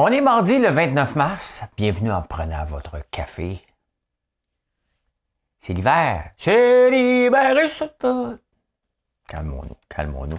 [0.00, 1.64] On est mardi le 29 mars.
[1.76, 3.60] Bienvenue en prenant votre café.
[5.58, 6.30] C'est l'hiver.
[6.36, 7.56] C'est l'hiver
[9.26, 10.38] Calmons-nous, calmons-nous.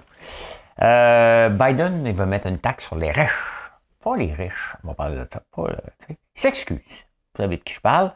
[0.81, 3.73] Euh, Biden, il va mettre une taxe sur les riches.
[4.01, 5.41] Pas les riches, on va parler de ça.
[5.51, 5.65] Pas,
[6.07, 6.77] il s'excuse.
[6.79, 8.13] Vous savez de qui je parle.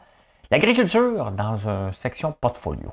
[0.50, 2.90] L'agriculture dans une section portfolio.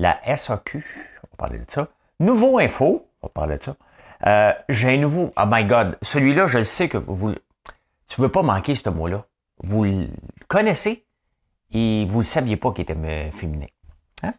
[0.00, 0.84] La SAQ,
[1.22, 1.86] on va parler de ça.
[2.18, 3.76] Nouveau info, on va parler de ça.
[4.26, 5.32] Euh, j'ai un nouveau.
[5.36, 7.34] Oh my God, celui-là, je le sais que vous.
[8.08, 9.24] Tu veux pas manquer ce mot-là.
[9.62, 10.08] Vous le
[10.48, 11.04] connaissez
[11.72, 13.66] et vous ne saviez pas qu'il était féminin.
[14.22, 14.34] Hein?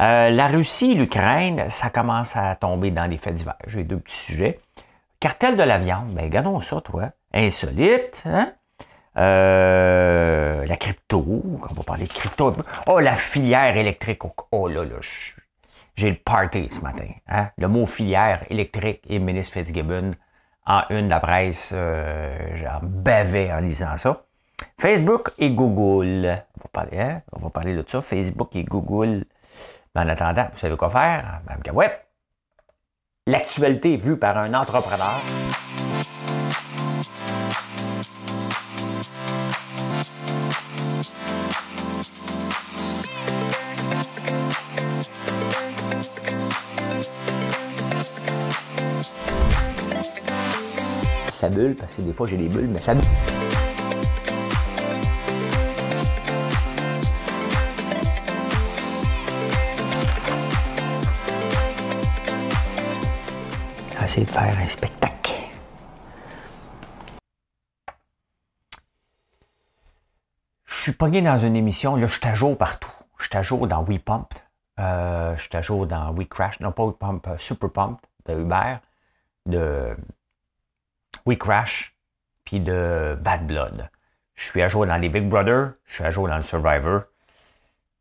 [0.00, 3.56] Euh, la Russie, l'Ukraine, ça commence à tomber dans les faits divers.
[3.66, 4.60] J'ai deux petits sujets.
[5.18, 7.10] Cartel de la viande, ben regardons ça, toi.
[7.34, 8.52] Insolite, hein?
[9.16, 12.54] Euh, la crypto, on va parler de crypto.
[12.86, 14.22] Oh, la filière électrique.
[14.52, 14.96] Oh là là,
[16.00, 17.08] j'ai le party ce matin.
[17.28, 17.50] Hein?
[17.58, 20.14] Le mot filière électrique et ministre Fitzgibbon
[20.66, 24.24] en une de la presse, euh, j'en bavais en lisant ça.
[24.78, 26.42] Facebook et Google.
[26.56, 27.22] On va parler, hein?
[27.32, 28.00] On va parler de ça.
[28.00, 29.24] Facebook et Google.
[29.94, 32.06] Mais en attendant, vous savez quoi faire, Mme Gawette?
[33.26, 35.20] L'actualité vue par un entrepreneur.
[51.40, 53.02] Ça bulle, parce que des fois j'ai des bulles, mais ça bulle.
[64.04, 65.32] essayer de faire un spectacle.
[70.66, 72.92] Je suis pogné dans une émission, là, je suis à jour partout.
[73.18, 74.34] Je suis à jour dans WePump,
[74.78, 78.76] euh, je suis à jour dans WeCrash, non pas WePump, euh, Super Pump de Uber,
[79.46, 79.96] de
[81.26, 81.94] WeCrash,
[82.44, 83.88] puis de Bad Blood.
[84.34, 87.02] Je suis à jour dans les Big Brother, je suis à jour dans le Survivor.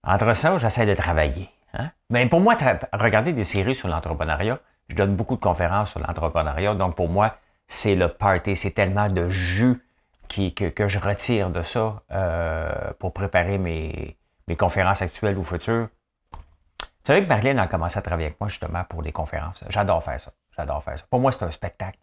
[0.03, 1.49] Entre ça, j'essaie de travailler.
[1.73, 1.91] Hein?
[2.09, 2.55] Mais pour moi,
[2.93, 6.75] regarder des séries sur l'entrepreneuriat, je donne beaucoup de conférences sur l'entrepreneuriat.
[6.75, 7.35] Donc, pour moi,
[7.67, 8.55] c'est le party.
[8.55, 9.83] C'est tellement de jus
[10.27, 14.17] qui, que, je retire de ça euh, pour préparer mes,
[14.47, 15.89] mes conférences actuelles ou futures.
[16.31, 19.63] Vous savez que Marlène a commencé à travailler avec moi justement pour des conférences.
[19.69, 20.31] J'adore faire ça.
[20.55, 21.05] J'adore faire ça.
[21.09, 21.97] Pour moi, c'est un spectacle.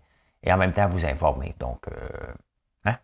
[0.47, 1.55] Et en même temps, vous informer.
[1.59, 2.33] Donc, euh,
[2.85, 2.97] hein?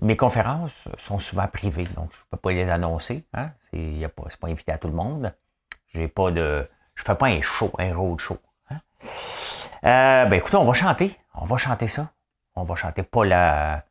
[0.00, 3.26] mes conférences sont souvent privées, donc je ne peux pas les annoncer.
[3.34, 3.50] Hein?
[3.70, 5.34] C'est pas, pas invité à tout le monde.
[5.88, 6.66] J'ai pas de.
[6.94, 8.38] Je fais pas un show, un road show.
[9.84, 11.18] Euh, ben écoutez, on va chanter.
[11.34, 12.10] On va chanter ça.
[12.54, 13.84] On va chanter pas la.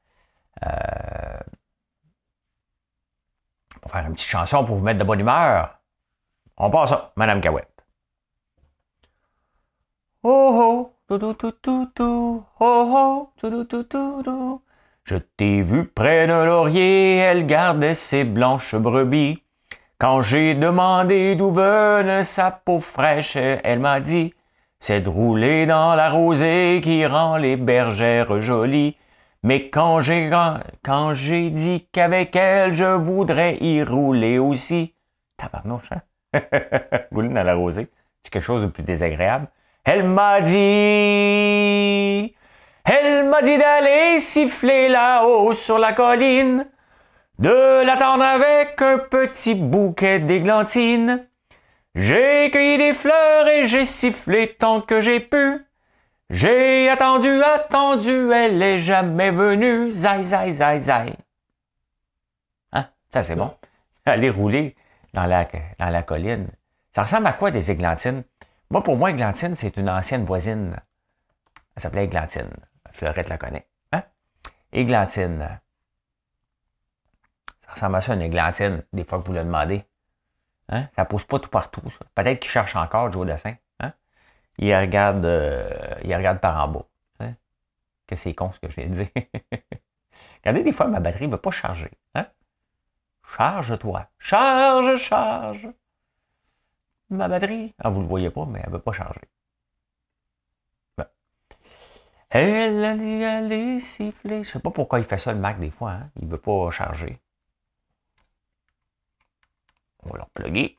[0.66, 1.39] Euh,
[3.83, 5.79] on va faire une petite chanson pour vous mettre de bonne humeur.
[6.57, 7.69] On passe ça, Madame Cahouette.
[10.23, 10.94] Oh oh,
[15.03, 19.44] Je t'ai vu près d'un laurier, elle gardait ses blanches brebis.
[19.99, 24.33] Quand j'ai demandé d'où venait sa peau fraîche, elle m'a dit
[24.79, 28.97] c'est de rouler dans la rosée qui rend les bergères jolies.
[29.44, 30.31] Mais quand j'ai,
[30.83, 34.95] quand j'ai dit qu'avec elle, je voudrais y rouler aussi.
[35.38, 36.01] Tabarnouche, hein?
[37.11, 37.89] rouler dans la rosée,
[38.23, 39.47] c'est quelque chose de plus désagréable.
[39.85, 40.56] Elle m'a dit,
[42.85, 46.66] elle m'a dit d'aller siffler là-haut sur la colline,
[47.38, 51.28] de l'attendre avec un petit bouquet d'églantines.
[51.94, 55.63] J'ai cueilli des fleurs et j'ai sifflé tant que j'ai pu.
[56.31, 59.91] J'ai attendu, attendu, elle est jamais venue.
[59.91, 61.13] Zai, zai, zai, zai.
[62.74, 62.88] Hein?
[63.13, 63.53] Ça, c'est bon.
[64.07, 64.75] Aller rouler
[65.13, 65.45] dans la,
[65.78, 66.47] dans la colline.
[66.95, 68.24] Ça ressemble à quoi des églantines?
[68.81, 70.75] Pour moi, églantine, c'est une ancienne voisine.
[71.75, 72.52] Elle s'appelait églantine.
[72.91, 73.68] Fleurette la connaît.
[73.91, 74.03] Hein?
[74.72, 75.59] Églantine.
[77.62, 79.86] Ça ressemble à ça, une églantine, des fois que vous le demandez.
[80.69, 80.88] Hein?
[80.96, 81.81] Ça pousse pas tout partout.
[82.16, 83.56] Peut-être qu'il cherche encore Joe Dessin.
[83.80, 83.94] Hein?
[84.58, 86.86] Il regarde, euh, il regarde par en bas.
[87.19, 87.36] Hein?
[88.07, 89.07] Que c'est con ce que je viens de dire.
[90.44, 91.92] Regardez, des fois, ma batterie ne veut pas charger.
[92.13, 92.28] Hein?
[93.36, 94.07] Charge-toi.
[94.19, 95.68] Charge, charge.
[97.10, 97.74] Ma batterie.
[97.80, 99.22] Ah, vous le voyez pas, mais elle ne veut pas charger.
[102.38, 104.44] Elle a dit aller siffler.
[104.44, 105.92] Je sais pas pourquoi il fait ça le Mac des fois.
[105.92, 106.10] Hein?
[106.18, 107.22] Il veut pas charger.
[110.04, 110.78] On va leur plugger.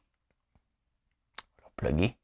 [1.38, 2.16] On va leur plugger.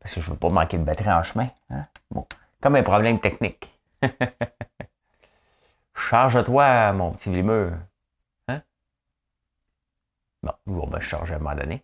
[0.00, 1.48] Parce que je ne veux pas manquer de batterie en chemin.
[1.70, 1.86] Hein?
[2.10, 2.26] Bon.
[2.60, 3.80] Comme un problème technique.
[5.94, 7.72] Charge-toi, mon petit lémur.
[8.48, 8.60] Hein?
[10.42, 11.82] Bon, il va me charger à un moment donné.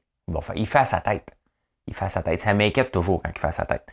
[0.54, 1.28] Il, fait à sa tête.
[1.86, 2.40] Il fait à sa tête.
[2.40, 3.86] Ça m'inquiète toujours quand il fait à sa tête.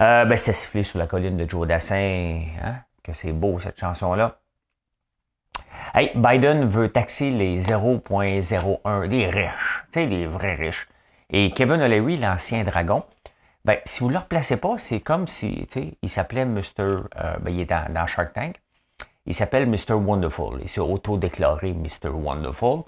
[0.00, 2.42] Euh, ben, c'était sifflé sur la colline de Joe Dassin.
[2.62, 2.80] Hein?
[3.02, 4.38] que c'est beau, cette chanson-là.
[5.94, 10.88] Hey, Biden veut taxer les 0.01, les riches, tu sais, les vrais riches.
[11.30, 13.04] Et Kevin O'Leary, l'ancien dragon,
[13.64, 16.62] ben, si vous ne le replacez pas, c'est comme si, tu il s'appelait Mr.
[16.78, 18.60] Euh, ben, il est dans, Shark Tank.
[19.26, 19.94] Il s'appelle Mr.
[19.94, 20.60] Wonderful.
[20.62, 22.08] Il s'est auto-déclaré Mr.
[22.08, 22.82] Wonderful.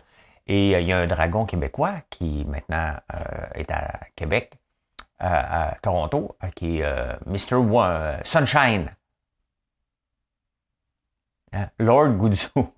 [0.46, 4.54] Et euh, il y a un dragon québécois qui maintenant euh, est à Québec,
[5.18, 7.62] à Toronto, qui est Mr.
[8.24, 8.90] Sunshine.
[11.52, 11.70] Hein?
[11.78, 12.74] Lord Guzzo.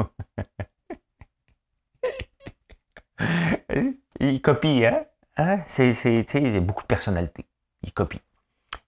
[4.21, 5.05] il copie, hein?
[5.37, 5.61] hein?
[5.65, 7.47] C'est, beaucoup de personnalité.
[7.83, 8.21] Il copie.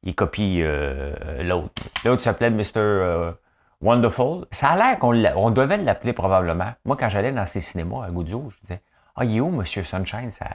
[0.03, 1.83] Il copie euh, l'autre.
[2.05, 2.73] L'autre s'appelait Mr.
[2.77, 3.33] Euh,
[3.81, 4.47] Wonderful.
[4.51, 6.73] Ça a l'air qu'on on devait l'appeler probablement.
[6.85, 8.83] Moi, quand j'allais dans ces cinémas à Guzzo, je disais
[9.15, 10.47] Ah, il est où, Monsieur Sunshine, ça,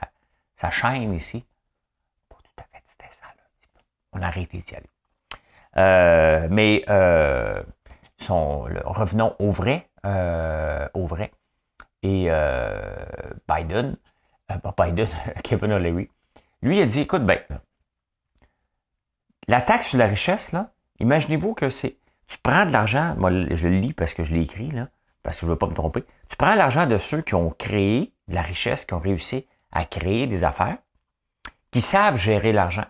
[0.55, 1.45] ça chaîne ici?
[2.29, 3.43] Pas tout à fait, c'était ça, là.
[4.13, 4.89] On a arrêté d'y aller.
[5.77, 6.83] Euh, mais
[8.29, 11.31] revenons au vrai, euh, au vrai.
[12.03, 13.05] Et euh,
[13.47, 13.95] Biden,
[14.51, 15.07] euh, pas Biden,
[15.43, 16.09] Kevin O'Leary,
[16.61, 17.39] lui il a dit, écoute, ben,
[19.47, 21.97] la taxe sur la richesse, là, imaginez-vous que c'est,
[22.31, 24.87] tu prends de l'argent, moi je le lis parce que je l'ai écrit, là,
[25.21, 27.49] parce que je ne veux pas me tromper, tu prends l'argent de ceux qui ont
[27.49, 30.77] créé de la richesse, qui ont réussi à créer des affaires,
[31.71, 32.85] qui savent gérer l'argent,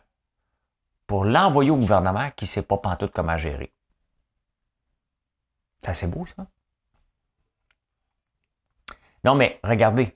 [1.08, 3.74] pour l'envoyer au gouvernement qui ne sait pas pantoute comment gérer.
[5.82, 6.46] C'est assez beau, ça.
[9.24, 10.16] Non, mais regardez,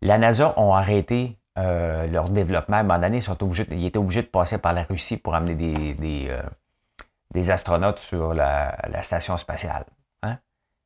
[0.00, 2.78] la NASA ont arrêté euh, leur développement.
[2.78, 3.20] À un moment donné,
[3.70, 6.42] ils, étaient obligés de passer par la Russie pour amener des, des, euh,
[7.50, 9.84] astronautes sur la, station spatiale.
[10.22, 10.38] Hein?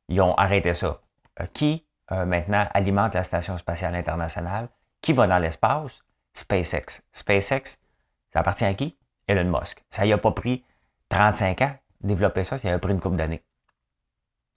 [0.09, 1.01] Ils ont arrêté ça.
[1.41, 4.69] Euh, qui maintenant alimente la station spatiale internationale?
[5.01, 6.03] Qui va dans l'espace?
[6.35, 7.01] SpaceX.
[7.11, 7.77] SpaceX,
[8.31, 8.97] ça appartient à qui?
[9.27, 9.83] Elon Musk.
[9.89, 10.63] Ça y a pas pris
[11.09, 13.43] 35 ans développer ça, ça y a pris une couple d'années.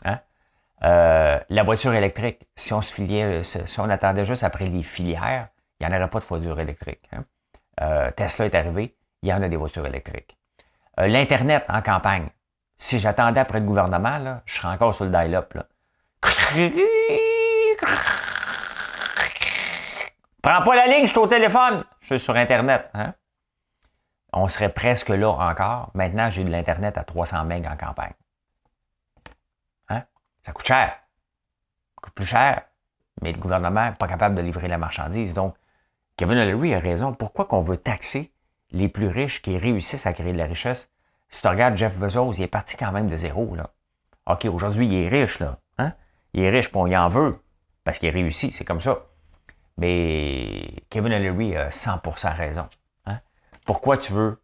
[0.04, 0.20] Hein?
[0.84, 4.82] Euh, la voiture électrique, si on se filiait, euh, si on attendait juste après les
[4.82, 5.48] filières,
[5.80, 7.08] il n'y en aurait pas de voiture électrique.
[7.12, 7.24] Hein?
[7.80, 10.36] Euh, Tesla est arrivé, il y en a des voitures électriques.
[10.98, 12.28] L'Internet en campagne,
[12.78, 15.54] si j'attendais après le gouvernement, là, je serais encore sur le dial-up.
[20.42, 21.84] Prends pas la ligne, je suis au téléphone.
[22.00, 22.88] Je suis sur Internet.
[22.94, 23.14] Hein?
[24.32, 25.90] On serait presque là encore.
[25.94, 28.14] Maintenant, j'ai de l'Internet à 300 MB en campagne.
[30.46, 30.90] Ça coûte cher.
[30.92, 32.62] Ça coûte plus cher.
[33.20, 35.34] Mais le gouvernement n'est pas capable de livrer la marchandise.
[35.34, 35.56] Donc,
[36.16, 37.12] Kevin O'Leary a raison.
[37.12, 38.32] Pourquoi qu'on veut taxer
[38.76, 40.90] les plus riches qui réussissent à créer de la richesse?
[41.28, 43.56] Si tu regardes Jeff Bezos, il est parti quand même de zéro.
[44.26, 45.40] OK, aujourd'hui, il est riche.
[45.40, 45.58] là.
[45.78, 45.92] Hein?
[46.32, 47.38] Il est riche, bon, il en veut.
[47.84, 49.06] Parce qu'il réussit, c'est comme ça.
[49.76, 52.68] Mais Kevin O'Leary a 100% raison.
[53.06, 53.20] Hein?
[53.64, 54.40] Pourquoi tu veux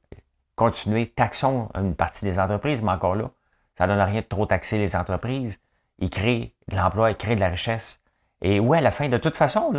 [0.56, 1.08] continuer?
[1.08, 3.30] Taxons une partie des entreprises, mais encore là,
[3.78, 5.58] ça ne donne rien de trop taxer les entreprises
[6.02, 8.00] il crée de l'emploi, il crée de la richesse.
[8.40, 9.72] Et ouais, à la fin, de toute façon,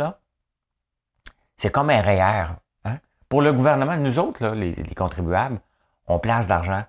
[1.56, 2.54] c'est comme un REER.
[3.34, 5.58] Pour le gouvernement, nous autres, les, contribuables,
[6.06, 6.84] on place de l'argent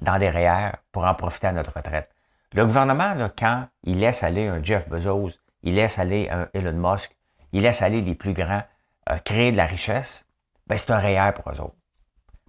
[0.00, 2.14] dans des REER pour en profiter à notre retraite.
[2.52, 5.30] Le gouvernement, quand il laisse aller un Jeff Bezos,
[5.62, 7.16] il laisse aller un Elon Musk,
[7.52, 8.64] il laisse aller les plus grands
[9.08, 10.26] euh, créer de la richesse,
[10.66, 11.78] ben c'est un REER pour eux autres.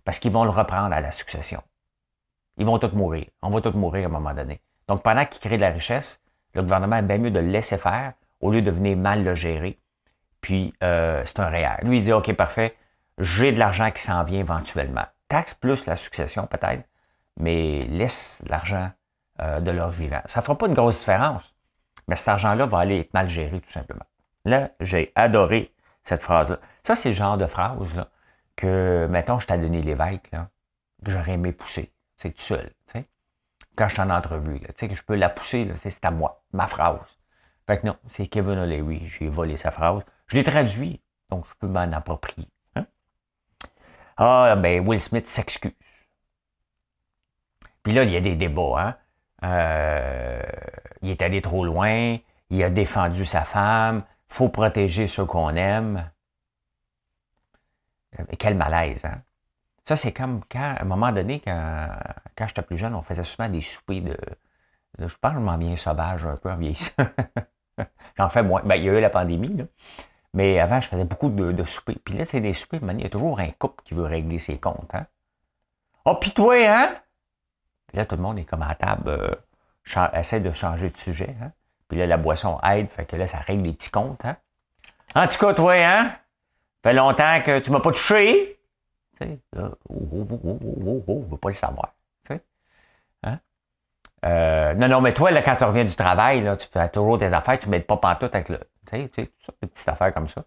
[0.04, 1.64] Parce qu'ils vont le reprendre à la succession.
[2.58, 3.28] Ils vont tous mourir.
[3.42, 4.60] On va tous mourir à un moment donné.
[4.90, 6.22] Donc, pendant qu'il crée de la richesse,
[6.56, 9.34] le gouvernement est bien mieux de le laisser faire au lieu de venir mal le
[9.34, 9.80] gérer.
[10.42, 11.78] Puis, euh, c'est un réel.
[11.84, 12.76] Lui, il dit, OK, parfait,
[13.20, 15.06] j'ai de l'argent qui s'en vient éventuellement.
[15.28, 16.84] Taxe plus la succession, peut-être,
[17.38, 18.92] mais laisse l'argent
[19.42, 20.22] euh, de leur vivant.
[20.26, 21.54] Ça ne fera pas une grosse différence,
[22.08, 24.06] mais cet argent-là va aller être mal géré, tout simplement.
[24.46, 25.74] Là, j'ai adoré
[26.04, 26.60] cette phrase-là.
[26.84, 28.10] Ça, c'est le genre de phrase là,
[28.56, 30.50] que, mettons, je t'ai donné l'évêque, là,
[31.04, 31.94] que j'aurais aimé pousser.
[32.16, 32.72] C'est tout seul
[33.80, 34.60] quand je suis en entrevue.
[34.60, 37.00] Tu sais, que je peux la pousser, c'est à moi, ma phrase.
[37.66, 39.08] Fait que non, c'est Kevin O'Leary.
[39.08, 40.04] J'ai volé sa phrase.
[40.28, 42.50] Je l'ai traduit, donc je peux m'en approprier.
[44.22, 45.72] Ah, ben, Will Smith s'excuse.
[47.84, 48.76] Puis là, il y a des débats.
[48.78, 48.98] Hein?
[49.44, 50.42] Euh,
[51.02, 52.18] il est allé trop loin.
[52.50, 54.04] Il a défendu sa femme.
[54.28, 56.12] faut protéger ceux qu'on aime.
[58.20, 59.22] Euh, quel malaise, hein?
[59.86, 61.90] Ça, c'est comme quand, à un moment donné, quand,
[62.38, 64.18] quand j'étais plus jeune, on faisait souvent des soupers de.
[65.00, 67.08] je parle, je m'en viens sauvage un peu en vieillissant.
[68.18, 68.62] J'en fais moins.
[68.66, 69.64] Ben, il y a eu la pandémie, là.
[70.34, 71.98] Mais avant, je faisais beaucoup de, de soupers.
[72.04, 74.58] Puis là, c'est des soupers, il y a toujours un couple qui veut régler ses
[74.58, 74.94] comptes.
[74.94, 75.08] Hein?
[76.06, 76.96] Oh, pis toi, hein?
[77.88, 81.36] Puis là, tout le monde est comme à table, euh, essaie de changer de sujet.
[81.42, 81.52] Hein?
[81.88, 84.24] Puis là, la boisson aide, fait que là, ça règle des petits comptes.
[84.24, 84.38] Hein?
[85.16, 86.16] En tout cas, toi, hein?
[86.84, 88.60] Fait longtemps que tu m'as pas touché.
[89.20, 91.94] Tu sais, là, oh, oh, oh, oh, oh, oh, veut pas le savoir.
[92.28, 92.40] Tu?
[93.24, 93.40] Hein?
[94.26, 97.18] Euh, non, non, mais toi, là, quand tu reviens du travail, là, tu fais toujours
[97.18, 98.60] des affaires, tu ne m'aides pas pantoute avec le.
[98.92, 99.32] Tu sais, tu sais,
[99.62, 100.44] des petites affaires comme ça.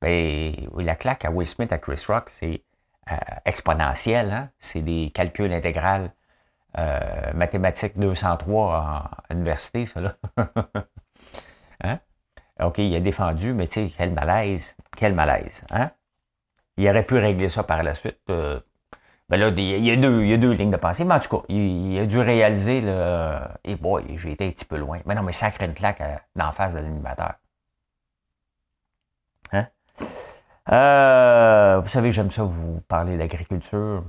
[0.00, 2.62] Ben, la claque à Will Smith, à Chris Rock, c'est
[3.10, 4.30] euh, exponentiel.
[4.30, 4.50] Hein?
[4.58, 6.12] C'est des calculs intégrales
[6.78, 10.16] euh, mathématiques 203 en université, ça
[11.82, 11.98] hein?
[12.60, 14.76] OK, il a défendu, mais tu sais, quel malaise.
[14.96, 15.64] Quel malaise.
[15.70, 15.90] Hein?
[16.76, 18.18] Il aurait pu régler ça par la suite.
[18.30, 18.60] Euh,
[19.28, 21.04] ben là, il y, a deux, il y a deux lignes de pensée.
[21.04, 23.38] Mais en tout cas, il, a dû réaliser, le.
[23.64, 25.00] et boy, j'ai été un petit peu loin.
[25.06, 26.02] Mais non, mais sacré une claque
[26.34, 27.34] d'en face de l'animateur.
[29.52, 29.68] Hein?
[30.70, 34.04] Euh, vous savez, j'aime ça vous parler d'agriculture.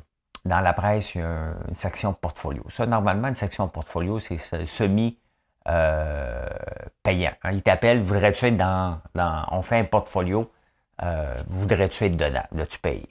[0.45, 2.63] Dans la presse, il y a une section portfolio.
[2.69, 5.19] Ça, normalement, une section portfolio, c'est semi
[5.67, 6.47] euh,
[7.03, 7.33] payant.
[7.43, 7.51] Hein.
[7.51, 10.51] Il t'appelle, voudrais-tu être dans, dans, On fait un portfolio,
[11.03, 12.45] euh, voudrais-tu être dedans?
[12.51, 13.07] Là, tu payes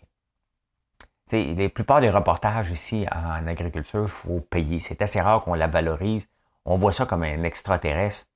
[1.32, 4.80] la plupart des reportages ici en agriculture, il faut payer.
[4.80, 6.28] C'est assez rare qu'on la valorise.
[6.64, 8.26] On voit ça comme un extraterrestre.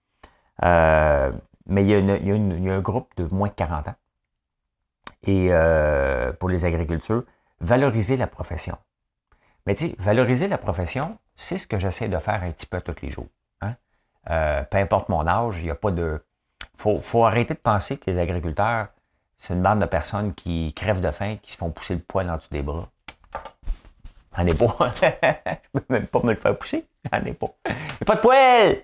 [0.62, 1.32] Euh,
[1.66, 3.94] mais il y, a un groupe de moins de 40 ans.
[5.24, 7.22] Et euh, pour les agriculteurs,
[7.60, 8.76] valoriser la profession.
[9.66, 12.80] Mais tu sais, valoriser la profession, c'est ce que j'essaie de faire un petit peu
[12.80, 13.28] tous les jours.
[13.60, 13.74] Hein.
[14.30, 16.24] Euh, peu importe mon âge, il n'y a pas de.
[16.84, 18.88] Il faut, arrêter de penser que les agriculteurs,
[19.36, 22.28] c'est une bande de personnes qui crèvent de faim, qui se font pousser le poil
[22.28, 22.88] en dessous des bras.
[24.36, 24.92] J'en ai pas.
[25.02, 26.86] Je peux même pas me le faire pousser.
[27.12, 27.54] J'en ai pas.
[27.66, 28.82] J'ai pas de poil!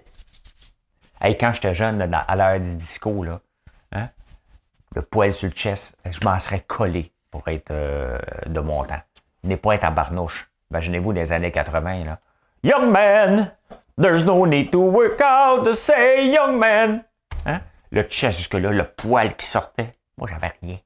[1.20, 3.40] Hey, quand j'étais jeune, à l'heure du disco, là,
[3.92, 4.08] hein,
[4.94, 9.00] le poil sur le chest, je m'en serais collé pour être euh, de mon temps.
[9.44, 10.50] N'ai pas être à barnouche.
[10.70, 12.20] Imaginez-vous des années 80, là.
[12.62, 13.52] Young man,
[14.00, 17.04] there's no need to work out to say young man.
[17.46, 17.60] Hein?
[17.90, 19.92] Le chest jusque-là, le poil qui sortait.
[20.16, 20.78] Moi, j'avais rien.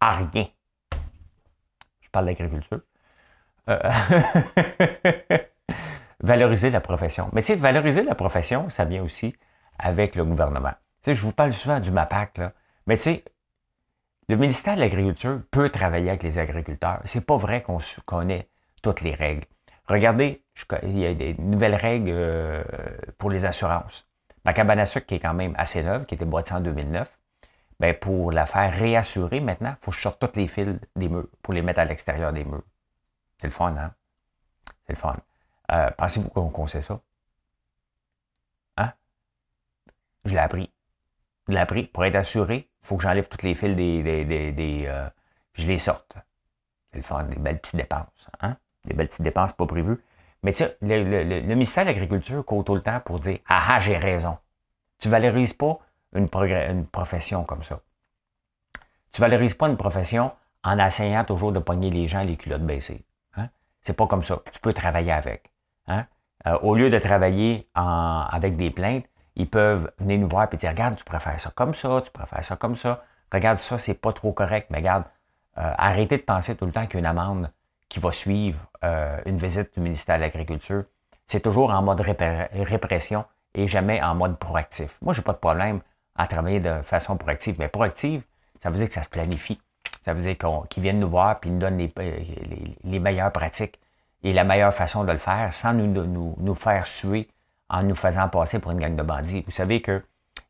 [0.00, 0.46] À rien.
[2.00, 2.80] Je parle d'agriculture.
[3.68, 3.78] Euh,
[6.20, 7.28] valoriser la profession.
[7.32, 9.34] Mais tu sais, valoriser la profession, ça vient aussi
[9.78, 10.72] avec le gouvernement.
[11.04, 12.52] Sais, je vous parle souvent du MAPAC, là.
[12.86, 13.24] Mais tu sais,
[14.26, 17.02] le ministère de l'Agriculture peut travailler avec les agriculteurs.
[17.04, 18.48] C'est pas vrai qu'on connaît
[18.80, 19.44] toutes les règles.
[19.86, 20.42] Regardez,
[20.82, 22.64] il y a des nouvelles règles euh,
[23.18, 24.08] pour les assurances.
[24.46, 27.18] Ma cabane à sucre, qui est quand même assez neuve, qui était bâtie en 2009,
[27.80, 31.10] ben pour la faire réassurer maintenant, il faut que je sorte tous les fils des
[31.10, 32.64] murs pour les mettre à l'extérieur des murs.
[33.42, 33.92] C'est le fun, hein?
[34.86, 35.18] C'est le fun.
[35.70, 36.98] Euh, pensez-vous qu'on sait ça?
[38.78, 38.94] Hein?
[40.24, 40.73] Je l'ai appris.
[41.48, 41.84] Je l'ai appris.
[41.84, 44.02] Pour être assuré, il faut que j'enlève tous les fils des.
[44.02, 45.08] des, des, euh,
[45.54, 46.16] je les sorte.
[46.90, 48.28] C'est le fun, des belles petites dépenses.
[48.40, 48.56] Hein?
[48.84, 49.98] Des belles petites dépenses pas prévues.
[50.42, 53.64] Mais tu sais, le, le, ministère de l'Agriculture court tout le temps pour dire Ah
[53.70, 54.38] ah, j'ai raison.
[54.98, 55.78] Tu valorises pas
[56.14, 57.80] une, une profession comme ça.
[59.12, 60.32] Tu valorises pas une profession
[60.62, 63.04] en essayant toujours de pogner les gens les culottes baissées.
[63.36, 63.48] Hein?
[63.82, 64.42] C'est pas comme ça.
[64.52, 65.50] Tu peux travailler avec.
[65.86, 66.06] Hein?
[66.46, 70.56] Euh, au lieu de travailler en, avec des plaintes, ils peuvent venir nous voir et
[70.56, 73.04] dire Regarde, tu préfères ça comme ça, tu préfères ça comme ça.
[73.32, 75.04] Regarde, ça, c'est pas trop correct, mais regarde,
[75.58, 77.50] euh, arrêtez de penser tout le temps qu'il y a une amende
[77.88, 80.84] qui va suivre euh, une visite du ministère de l'Agriculture.
[81.26, 83.24] C'est toujours en mode répression
[83.54, 84.98] et jamais en mode proactif.
[85.00, 85.80] Moi, j'ai pas de problème
[86.16, 87.56] à travailler de façon proactive.
[87.58, 88.22] Mais proactive,
[88.62, 89.60] ça veut dire que ça se planifie.
[90.04, 90.36] Ça veut dire
[90.68, 93.80] qu'ils viennent nous voir et nous donnent les, meilleures pratiques
[94.22, 97.28] et la meilleure façon de le faire sans nous, nous, nous, faire suer
[97.68, 99.42] en nous faisant passer pour une gang de bandits.
[99.42, 100.02] Vous savez que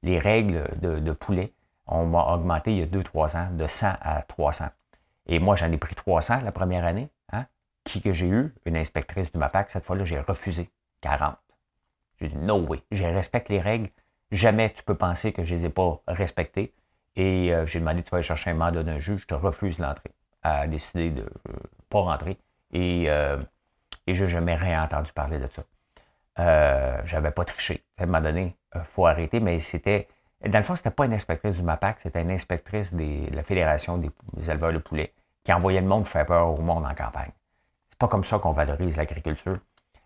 [0.03, 1.53] les règles de, poulet
[1.87, 4.67] ont augmenté il y a 2-3 ans de 100 à 300.
[5.27, 7.09] Et moi, j'en ai pris 300 la première année.
[7.33, 7.47] Hein?
[7.85, 8.55] Qui que j'ai eu?
[8.67, 9.71] Une inspectrice du MAPAC.
[9.71, 11.37] Cette fois-là, j'ai refusé 40.
[12.21, 12.83] J'ai dit no way.
[12.91, 13.91] Je respecte les règles
[14.35, 16.75] Jamais tu peux penser que je ne les ai pas respectés.
[17.15, 19.79] Et euh, j'ai demandé, tu vas aller chercher un mandat d'un juge, je te refuse
[19.79, 20.11] l'entrée.
[20.43, 22.39] A décidé de ne euh, pas rentrer.
[22.73, 23.39] Et, euh,
[24.09, 25.63] et je n'ai jamais rien entendu parler de ça.
[26.39, 27.83] Euh, j'avais pas triché.
[27.99, 30.09] À un moment donné, il faut arrêter, mais c'était.
[30.45, 33.97] Dans le fond, c'était pas une inspectrice du MAPAC, c'était une inspectrice de la Fédération
[33.97, 34.11] des,
[34.51, 37.31] éleveurs de poulets qui envoyait le monde faire peur au monde en campagne.
[37.89, 39.59] C'est pas comme ça qu'on valorise l'agriculture.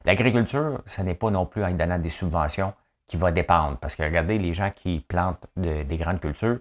[0.05, 2.73] L'agriculture, ce n'est pas non plus en donnant des subventions
[3.09, 3.79] qui va dépendre.
[3.79, 6.59] Parce que regardez, les gens qui plantent des grandes cultures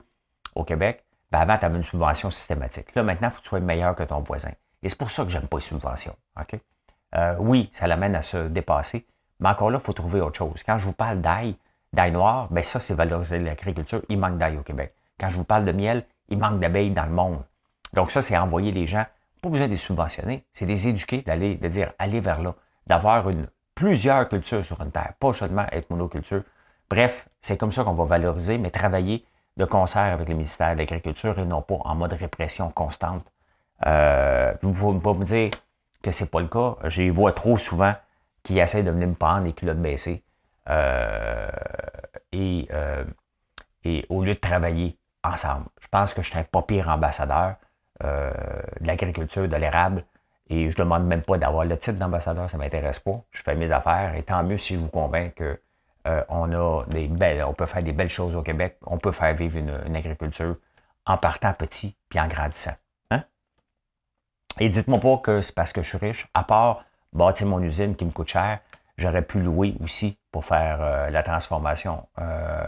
[0.55, 2.95] au Québec, ben avant, tu avais une subvention systématique.
[2.95, 4.51] Là, maintenant, il faut que tu sois meilleur que ton voisin.
[4.81, 6.15] Et c'est pour ça que j'aime pas les subventions.
[6.39, 6.59] OK?
[7.15, 9.05] Euh, oui, ça l'amène à se dépasser,
[9.39, 10.63] mais encore là, il faut trouver autre chose.
[10.63, 11.55] Quand je vous parle d'ail,
[11.93, 14.01] d'ail noir, ben ça, c'est valoriser l'agriculture.
[14.09, 14.93] Il manque d'ail au Québec.
[15.19, 17.43] Quand je vous parle de miel, il manque d'abeilles dans le monde.
[17.93, 19.05] Donc ça, c'est envoyer les gens,
[19.41, 22.55] pas besoin de les subventionner, c'est les éduquer, d'aller, de dire, allez vers là,
[22.87, 26.43] d'avoir une, plusieurs cultures sur une terre, pas seulement être monoculture.
[26.89, 29.25] Bref, c'est comme ça qu'on va valoriser, mais travailler
[29.57, 33.23] de concert avec le ministère de l'Agriculture et non pas en mode répression constante.
[33.85, 35.51] Euh, vous ne pouvez pas me dire
[36.01, 36.75] que c'est pas le cas.
[36.95, 37.93] Les vois trop souvent
[38.47, 39.45] qui essaient de venir me prendre.
[40.69, 41.49] Euh,
[42.31, 43.03] et, euh,
[43.83, 45.65] et au lieu de travailler ensemble.
[45.81, 47.55] Je pense que je suis un pas pire ambassadeur
[48.03, 48.31] euh,
[48.79, 50.05] de l'agriculture, de l'érable.
[50.49, 53.21] Et je ne demande même pas d'avoir le titre d'ambassadeur, ça ne m'intéresse pas.
[53.31, 55.59] Je fais mes affaires et tant mieux si je vous convainc que
[56.29, 59.35] on a des belles, on peut faire des belles choses au Québec, on peut faire
[59.35, 60.55] vivre une, agriculture
[61.05, 62.75] en partant petit puis en grandissant.
[63.11, 63.25] Hein?
[64.57, 67.95] Et dites-moi pas que c'est parce que je suis riche, à part bâtir mon usine
[67.95, 68.59] qui me coûte cher,
[68.97, 72.65] j'aurais pu louer aussi pour faire euh, la transformation euh,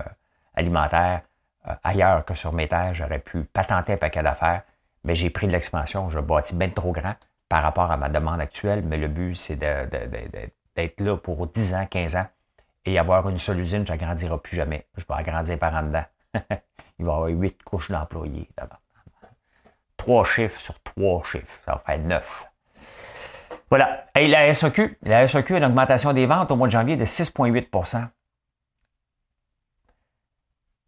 [0.54, 1.22] alimentaire
[1.68, 2.96] euh, ailleurs que sur mes terres.
[2.96, 4.64] J'aurais pu patenter un paquet d'affaires,
[5.04, 6.10] mais j'ai pris de l'expansion.
[6.10, 7.16] Je bâtis bien trop grand
[7.48, 11.86] par rapport à ma demande actuelle, mais le but, c'est d'être là pour 10 ans,
[11.90, 12.28] 15 ans
[12.86, 14.88] et avoir une seule usine, je n'agrandirai plus jamais.
[14.98, 16.06] Je vais agrandir par en dedans.
[17.00, 18.50] Il va y avoir huit couches d'employés.
[19.98, 21.62] Trois chiffres sur trois chiffres.
[21.66, 22.49] Ça va faire neuf.
[23.70, 24.06] Voilà.
[24.16, 27.06] Et la SAQ, la SAQ a une augmentation des ventes au mois de janvier de
[27.06, 28.08] 6,8%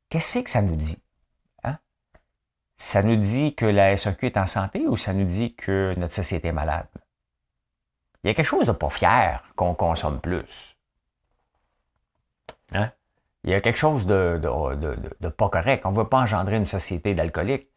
[0.10, 0.98] Qu'est-ce que ça nous dit?
[1.64, 1.78] Hein?
[2.76, 6.14] Ça nous dit que la SAQ est en santé ou ça nous dit que notre
[6.14, 6.88] société est malade?
[8.24, 10.76] Il y a quelque chose de pas fier qu'on consomme plus.
[12.74, 12.92] Hein?
[13.44, 14.38] Il y a quelque chose de,
[15.30, 15.86] pas correct.
[15.86, 17.70] On ne veut pas engendrer une société d'alcooliques.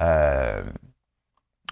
[0.00, 0.62] Euh,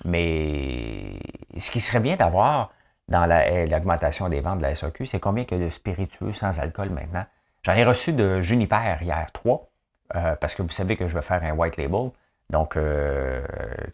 [0.05, 1.21] mais
[1.59, 2.73] ce qui serait bien d'avoir,
[3.09, 6.91] dans eh, l'augmentation des ventes de la SAQ, c'est combien a de spiritueux sans alcool
[6.91, 7.25] maintenant?
[7.63, 9.69] J'en ai reçu de Juniper hier, trois,
[10.15, 12.11] euh, parce que vous savez que je vais faire un white label.
[12.51, 13.45] Donc, euh,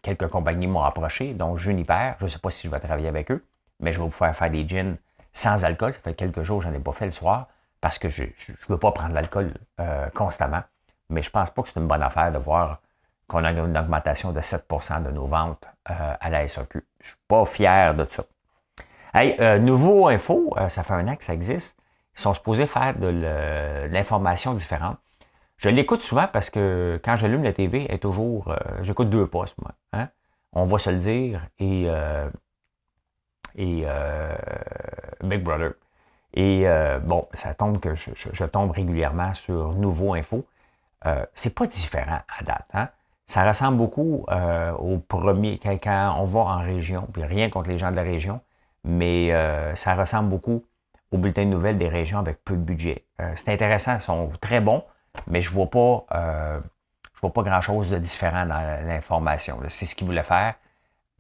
[0.03, 3.31] quelques compagnies m'ont approché, donc Juniper, je ne sais pas si je vais travailler avec
[3.31, 3.43] eux,
[3.81, 4.97] mais je vais vous faire faire des gins
[5.33, 5.95] sans alcool.
[5.95, 7.49] Ça fait quelques jours que je n'en ai pas fait le soir,
[7.81, 8.29] parce que je ne
[8.69, 10.63] veux pas prendre l'alcool euh, constamment.
[11.09, 12.81] Mais je pense pas que c'est une bonne affaire de voir
[13.27, 16.85] qu'on a une augmentation de 7% de nos ventes à la SAQ.
[17.01, 18.25] Je ne suis pas fier de ça.
[19.15, 21.77] Hey, euh, nouveau info, euh, ça fait un an que ça existe.
[22.17, 23.09] Ils sont supposés faire de
[23.93, 24.97] l'information différente.
[25.59, 28.49] Je l'écoute souvent parce que quand j'allume la TV, elle est toujours.
[28.49, 29.73] Euh, j'écoute deux postes, moi.
[29.93, 30.09] Hein.
[30.55, 31.47] On va se le dire.
[31.59, 31.87] Et,
[33.55, 33.87] et
[35.23, 35.73] Big Brother.
[36.35, 36.67] Et
[37.03, 40.45] bon, ça tombe que je, tombe régulièrement sur Nouveau Info.
[41.35, 42.67] c'est pas différent à date.
[42.75, 42.89] Hein.
[43.27, 44.27] Ça ressemble beaucoup
[44.79, 48.41] au premier, quand on va en région, puis rien contre les gens de la région,
[48.85, 50.65] mais euh, ça ressemble beaucoup
[51.11, 53.05] aux bulletins de nouvelles des régions avec peu de budget.
[53.21, 54.83] Euh, c'est intéressant, ils sont très bons,
[55.27, 56.61] mais je vois pas, euh,
[57.21, 59.59] vois pas grand-chose de différent dans l'information.
[59.69, 60.55] C'est ce qu'ils voulaient faire,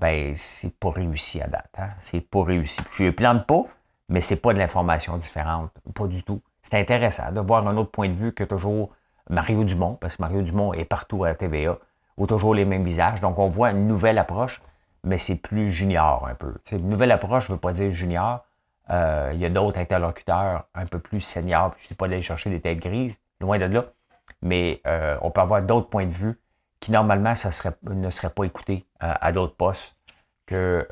[0.00, 1.70] ben c'est pas réussi à date.
[1.78, 1.90] Hein?
[2.00, 2.80] C'est pas réussi.
[2.92, 3.64] Je ne plante pas,
[4.08, 6.40] mais c'est pas de l'information différente, pas du tout.
[6.62, 8.90] C'est intéressant de voir un autre point de vue que toujours
[9.30, 11.78] Mario Dumont, parce que Mario Dumont est partout à la TVA,
[12.16, 13.20] ou toujours les mêmes visages.
[13.20, 14.60] Donc on voit une nouvelle approche
[15.04, 16.54] mais c'est plus junior un peu.
[16.70, 18.44] une nouvelle approche ne veut pas dire junior.
[18.90, 21.74] Euh, il y a d'autres interlocuteurs un peu plus seniors.
[21.78, 23.84] Je ne sais pas d'aller chercher des têtes grises, loin de là.
[24.42, 26.38] Mais euh, on peut avoir d'autres points de vue
[26.80, 29.96] qui, normalement, ça serait, ne seraient pas écoutés euh, à d'autres postes
[30.46, 30.86] que,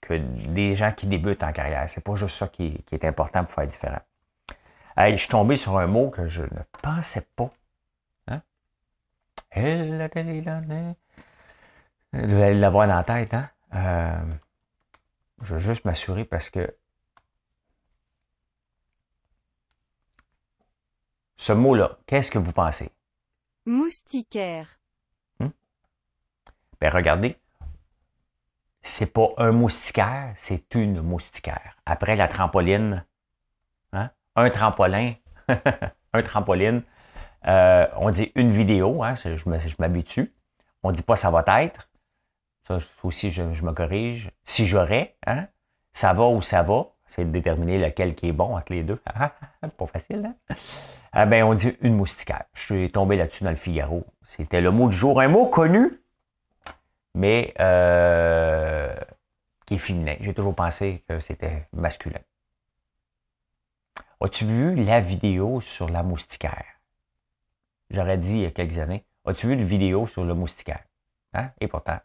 [0.00, 1.90] que des gens qui débutent en carrière.
[1.90, 4.00] C'est pas juste ça qui, est important pour faire différent.
[4.96, 7.50] je suis tombé sur un mot que je ne pensais pas.
[8.28, 8.40] Hein?
[12.12, 13.50] Vous allez l'avoir dans la tête, hein?
[13.74, 14.32] Euh,
[15.42, 16.74] je veux juste m'assurer parce que
[21.36, 22.90] ce mot-là, qu'est-ce que vous pensez?
[23.66, 24.80] Moustiquaire.
[25.38, 25.50] Hmm?
[26.80, 27.36] Ben regardez,
[28.82, 31.76] c'est pas un moustiquaire, c'est une moustiquaire.
[31.84, 33.04] Après la trampoline,
[33.92, 34.10] hein?
[34.34, 35.14] un trampolin,
[36.12, 36.82] un trampoline,
[37.46, 39.14] euh, on dit une vidéo, hein?
[39.16, 40.34] je m'habitue.
[40.82, 41.87] On dit pas ça va être.
[42.68, 44.30] Ça aussi, je, me corrige.
[44.44, 45.46] Si j'aurais, hein,
[45.94, 49.00] ça va ou ça va, c'est de déterminer lequel qui est bon entre les deux.
[49.60, 50.54] Pas facile, hein?
[51.12, 52.44] Ah ben, on dit une moustiquaire.
[52.52, 54.06] Je suis tombé là-dessus dans le Figaro.
[54.22, 55.18] C'était le mot du jour.
[55.18, 56.02] Un mot connu,
[57.14, 58.94] mais euh,
[59.64, 60.16] qui est féminin.
[60.20, 62.20] J'ai toujours pensé que c'était masculin.
[64.20, 66.66] As-tu vu la vidéo sur la moustiquaire?
[67.88, 69.06] J'aurais dit il y a quelques années.
[69.24, 70.84] As-tu vu la vidéo sur le moustiquaire?
[71.32, 71.50] Hein?
[71.60, 71.98] Et pourtant,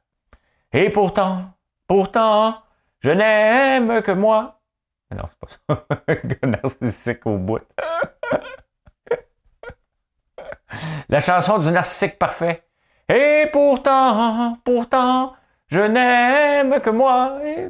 [0.73, 1.53] et pourtant,
[1.87, 2.57] pourtant,
[2.99, 4.59] je n'aime que moi.
[5.15, 5.85] non, c'est pas ça.
[6.47, 7.61] narcissique au bout.
[11.09, 12.67] La chanson du narcissique parfait.
[13.07, 15.35] Et pourtant, pourtant,
[15.67, 17.39] je n'aime que moi.
[17.43, 17.69] Et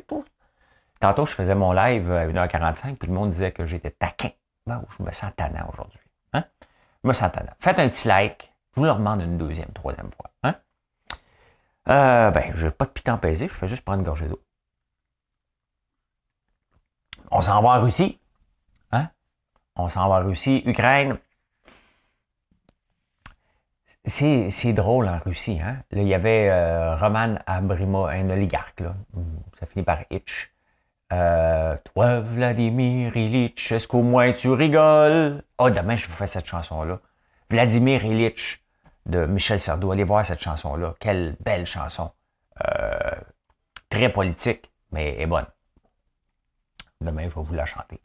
[1.01, 4.29] Tantôt, je faisais mon live à 1h45, puis le monde disait que j'étais taquin.
[4.65, 5.99] Ben, je me sens tannant aujourd'hui.
[6.31, 6.45] Hein?
[7.03, 7.51] Je me sens tannant.
[7.59, 8.53] Faites un petit like.
[8.73, 10.29] Je vous le demande une deuxième, troisième fois.
[11.89, 14.41] Euh, ben, je n'ai pas de piton pesé, je fais juste prendre une gorgée d'eau.
[17.33, 18.19] on s'en va en Russie.
[18.91, 19.09] Hein?
[19.75, 21.17] On s'en va en Russie, Ukraine.
[24.05, 25.59] C'est drôle en Russie.
[25.61, 25.77] Hein?
[25.91, 28.81] Là, il y avait euh, Roman Abrimo, un oligarque.
[28.81, 28.95] Là.
[29.59, 30.51] Ça finit par Hitch.
[31.11, 35.43] Euh, toi, Vladimir Ilitch, est-ce qu'au moins tu rigoles?
[35.57, 36.99] oh, demain, je vous fais cette chanson-là.
[37.49, 38.62] Vladimir Ilitch
[39.05, 39.91] de Michel Sardou.
[39.91, 40.95] Allez voir cette chanson-là.
[40.99, 42.11] Quelle belle chanson.
[42.65, 43.11] Euh,
[43.89, 45.45] très politique, mais est bonne.
[47.01, 47.99] Demain, je vais vous la chanter.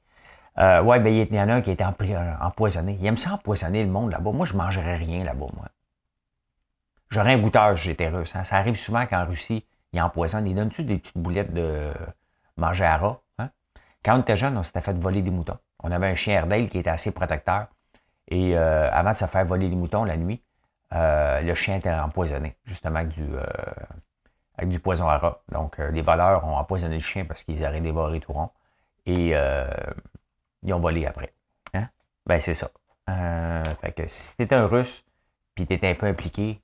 [0.59, 2.97] Euh, ouais, ben, il y en a un qui été empoisonné.
[3.01, 4.33] Il aime ça empoisonner le monde là-bas.
[4.33, 5.69] Moi, je mangerais rien là-bas, moi.
[7.11, 8.35] J'aurais un goûteur, j'étais russe.
[8.35, 8.45] Hein.
[8.45, 10.47] Ça arrive souvent qu'en Russie, ils empoisonnent.
[10.47, 11.93] Ils donnent-tu des petites boulettes de
[12.57, 13.21] manger à rat?
[13.39, 13.51] Hein?
[14.05, 15.59] Quand on était jeune, on s'était fait voler des moutons.
[15.83, 17.69] On avait un chien Airedale qui était assez protecteur.
[18.27, 20.43] Et euh, avant de se faire voler des moutons la nuit,
[20.93, 23.45] euh, le chien était empoisonné, justement avec du, euh,
[24.57, 25.41] avec du poison à rat.
[25.51, 28.51] Donc, les voleurs ont empoisonné le chien parce qu'ils auraient dévoré tout rond.
[29.07, 29.31] Et
[30.63, 31.33] ils ont volé après.
[31.75, 31.89] Hein?
[32.27, 32.69] Ben, c'est ça.
[33.81, 35.05] fait que si t'étais un russe,
[35.55, 36.61] puis t'étais un peu impliqué,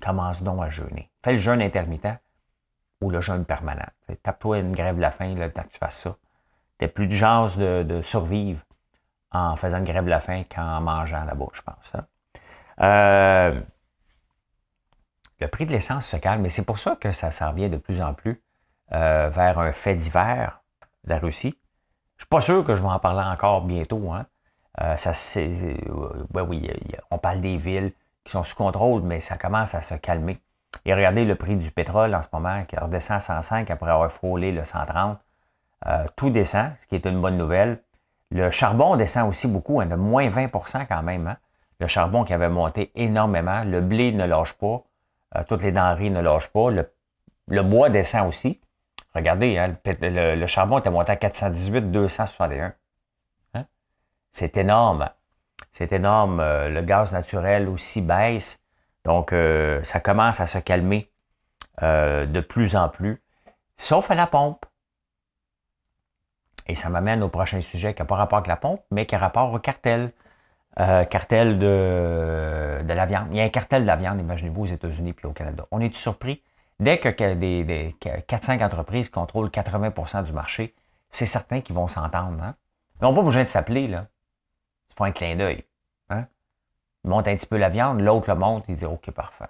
[0.00, 1.10] commence donc à jeûner.
[1.22, 2.20] Fais le jeûne intermittent
[3.00, 3.86] ou le jeûne permanent.
[4.22, 6.16] Tape-toi une grève de la faim le temps que tu fasses ça.
[6.78, 8.62] T'as plus de chance de, survivre
[9.32, 11.94] en faisant une grève de la faim qu'en mangeant là-bas, je pense.
[11.94, 12.06] Hein?
[12.80, 13.60] Euh,
[15.40, 17.76] le prix de l'essence se calme, mais c'est pour ça que ça s'en vient de
[17.76, 18.42] plus en plus
[18.92, 20.60] euh, vers un fait divers
[21.04, 21.58] de la Russie.
[22.16, 24.12] Je suis pas sûr que je vais en parler encore bientôt.
[24.12, 24.26] Hein.
[24.80, 25.12] Euh, ça,
[26.48, 26.70] oui,
[27.10, 27.92] on parle des villes
[28.24, 30.40] qui sont sous contrôle, mais ça commence à se calmer.
[30.84, 34.10] Et regardez le prix du pétrole en ce moment, qui redescend à 105 après avoir
[34.10, 35.18] frôlé le 130.
[35.86, 37.82] Euh, tout descend, ce qui est une bonne nouvelle.
[38.30, 41.26] Le charbon descend aussi beaucoup, hein, de moins 20% quand même.
[41.26, 41.36] Hein.
[41.80, 43.64] Le charbon qui avait monté énormément.
[43.64, 44.82] Le blé ne lâche pas.
[45.36, 46.70] Euh, toutes les denrées ne lâchent pas.
[46.70, 48.60] Le, bois descend aussi.
[49.14, 52.74] Regardez, hein, le, charbon était monté à 418, 261.
[54.32, 55.08] C'est énorme.
[55.72, 56.40] C'est énorme.
[56.40, 58.58] Euh, le gaz naturel aussi baisse.
[59.06, 61.10] Donc, euh, ça commence à se calmer
[61.82, 63.22] euh, de plus en plus,
[63.78, 64.66] sauf à la pompe.
[66.66, 69.14] Et ça m'amène au prochain sujet qui n'a pas rapport avec la pompe, mais qui
[69.14, 70.12] a rapport au cartel.
[70.76, 73.28] Cartel de, de la viande.
[73.30, 75.66] Il y a un cartel de la viande, imaginez-vous, aux États-Unis puis au Canada.
[75.70, 76.42] On est surpris?
[76.78, 80.74] Dès que des, des 4-5 entreprises contrôlent 80% du marché,
[81.10, 82.42] c'est certain qu'ils vont s'entendre.
[82.42, 82.54] Hein?
[83.00, 83.88] Ils n'ont pas besoin de s'appeler.
[83.88, 84.06] là
[84.96, 85.64] faut un clin d'œil.
[86.08, 86.26] Hein?
[87.04, 89.44] Il monte un petit peu la viande, l'autre le monte, il dit OK, parfait.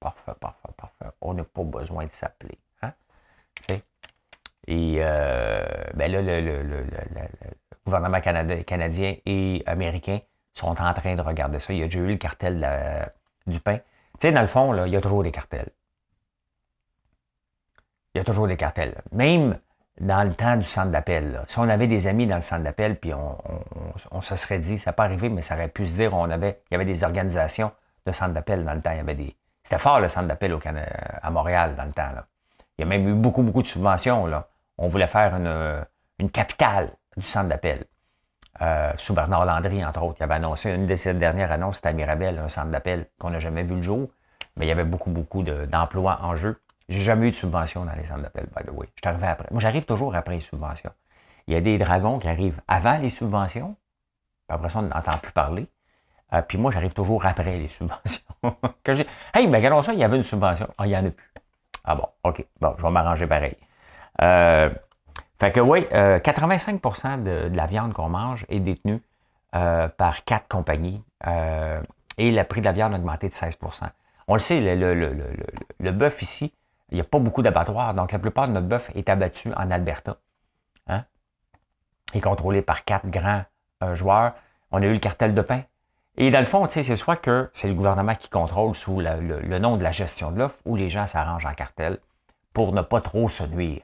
[0.00, 1.16] Parfait, parfait, parfait.
[1.20, 2.58] On n'a pas besoin de s'appeler.
[2.82, 2.92] Hein?
[4.66, 6.86] Et euh, ben là, le,
[7.84, 10.20] gouvernement canadien et américain
[10.58, 11.72] sont en train de regarder ça.
[11.72, 13.12] Il y a déjà eu le cartel
[13.46, 13.76] du pain.
[13.76, 13.82] Tu
[14.20, 15.70] sais, dans le fond, là, il y a toujours des cartels.
[18.14, 19.00] Il y a toujours des cartels.
[19.12, 19.58] Même
[20.00, 21.42] dans le temps du centre d'appel.
[21.46, 24.90] Si on avait des amis dans le centre d'appel, puis on, se serait dit, ça
[24.90, 27.04] n'a pas arrivé, mais ça aurait pu se dire, on avait, il y avait des
[27.04, 27.72] organisations
[28.06, 28.92] de centre d'appel dans le temps.
[28.92, 30.60] Il y avait des, c'était fort le centre d'appel au
[31.22, 32.08] à Montréal dans le temps.
[32.78, 34.26] Il y a même eu beaucoup, beaucoup de subventions.
[34.26, 34.48] Là.
[34.78, 35.84] On voulait faire une,
[36.18, 37.84] une capitale du centre d'appel.
[38.60, 40.16] Euh, sous Landry, entre autres.
[40.18, 43.30] Il avait annoncé, une de ses dernières annonces, c'était à Mirabel, un centre d'appel qu'on
[43.30, 44.08] n'a jamais vu le jour,
[44.56, 46.60] mais il y avait beaucoup, beaucoup d'emplois en jeu.
[46.88, 48.88] J'ai jamais eu de subvention dans les centres d'appel, by the way.
[49.02, 49.48] Je après.
[49.52, 50.90] Moi, j'arrive toujours après les subventions.
[51.46, 53.76] Il y a des dragons qui arrivent avant les subventions,
[54.48, 55.68] puis après ça, on n'entend plus parler.
[56.32, 58.22] Euh, puis moi, j'arrive toujours après les subventions.
[58.82, 60.68] que j'ai, hey, mais regardons ça, il y avait une subvention.
[60.78, 61.32] Ah, il n'y en a plus.
[61.84, 62.44] Ah bon, OK.
[62.60, 63.56] Bon, je vais m'arranger pareil.
[64.20, 64.68] Euh,
[65.38, 69.02] fait que oui, 85% euh, de, la viande qu'on mange est détenue
[69.52, 71.02] par quatre compagnies
[72.18, 73.84] et le prix de la viande a augmenté de 16%
[74.26, 75.24] On le sait, le, le, le,
[75.80, 76.52] le bœuf ici,
[76.90, 79.70] il n'y a pas beaucoup d'abattoirs, donc la plupart de notre bœuf est abattu en
[79.70, 80.16] Alberta.
[80.86, 81.04] Hein?
[82.14, 83.44] Et contrôlé par quatre grands
[83.82, 84.34] euh, joueurs.
[84.70, 85.62] On a eu le cartel de pain.
[86.16, 89.76] Et dans le fond, c'est soit que c'est le gouvernement qui contrôle sous le, nom
[89.76, 91.98] de la gestion de l'offre ou les gens s'arrangent en cartel
[92.52, 93.82] pour ne pas trop se nuire.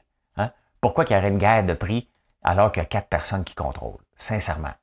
[0.84, 2.10] Pourquoi qu'il y aurait une guerre de prix
[2.42, 4.04] alors qu'il y a quatre personnes qui contrôlent?
[4.16, 4.74] Sincèrement.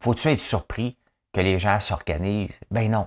[0.00, 0.98] Faut-tu être surpris
[1.32, 2.58] que les gens s'organisent?
[2.72, 3.06] Ben non.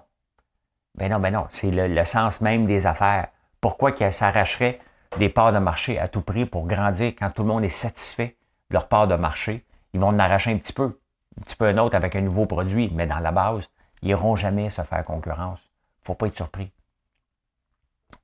[0.95, 1.47] Ben non, ben non.
[1.49, 3.27] C'est le sens même des affaires.
[3.59, 4.79] Pourquoi qu'ils s'arracheraient
[5.19, 8.37] des parts de marché à tout prix pour grandir quand tout le monde est satisfait
[8.69, 9.65] de leur part de marché?
[9.91, 11.01] Ils vont en arracher un petit peu,
[11.37, 13.69] un petit peu un autre avec un nouveau produit, mais dans la base,
[14.01, 15.69] ils n'iront jamais se faire concurrence.
[16.03, 16.71] Faut pas être surpris.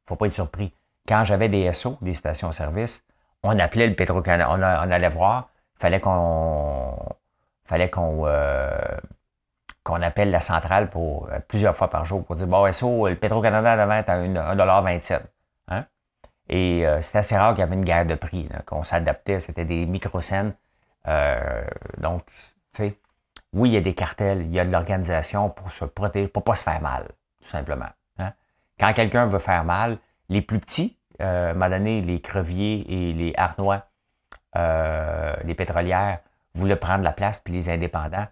[0.06, 0.74] Faut pas être surpris.
[1.06, 3.04] Quand j'avais des SO, des stations-service,
[3.43, 6.97] on appelait le Petro-Canada, on, allait voir, fallait qu'on
[7.63, 8.97] fallait qu'on euh,
[9.86, 13.78] appelle la centrale pour euh, plusieurs fois par jour pour dire bon, SO, le Petro-Canada
[13.78, 15.21] devait être à 1,27$.
[15.69, 15.86] Hein?
[16.49, 19.65] Et euh, c'était assez rare qu'il y avait une guerre de prix, qu'on s'adaptait, c'était
[19.65, 20.54] des micro-scènes.
[21.97, 22.25] donc,
[22.73, 22.97] tu sais,
[23.54, 26.43] oui, il y a des cartels, il y a de l'organisation pour se protéger, pour
[26.43, 27.08] pas se faire mal,
[27.41, 27.89] tout simplement.
[28.19, 28.34] Hein?
[28.80, 29.97] Quand quelqu'un veut faire mal,
[30.28, 33.88] les plus petits, euh, donné les creviers et les harnois,
[34.56, 36.20] euh, les pétrolières,
[36.54, 38.28] voulaient prendre la place, puis les indépendants.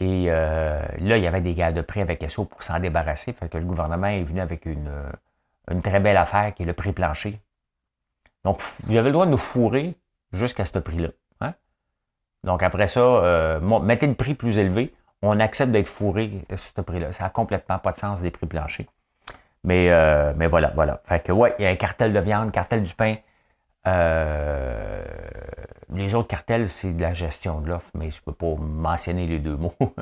[0.00, 3.32] Et euh, là, il y avait des gars de prix avec SO pour s'en débarrasser.
[3.32, 4.90] Fait que le gouvernement est venu avec une,
[5.70, 7.40] une très belle affaire qui est le prix plancher.
[8.44, 9.96] Donc, vous avez le droit de nous fourrer
[10.32, 11.08] jusqu'à ce prix-là.
[11.40, 11.54] Hein.
[12.44, 14.94] Donc, après ça, mettez le prix plus élevé.
[15.22, 17.12] On accepte d'être fourré à ce prix-là.
[17.12, 18.86] Ça n'a complètement pas de sens des prix planchers.
[19.66, 21.02] Mais, euh, mais voilà, voilà.
[21.04, 23.16] Fait que, ouais, il y a un cartel de viande, cartel du pain.
[23.88, 25.04] Euh,
[25.92, 29.26] les autres cartels, c'est de la gestion de l'offre, mais je ne peux pas mentionner
[29.26, 29.74] les deux mots.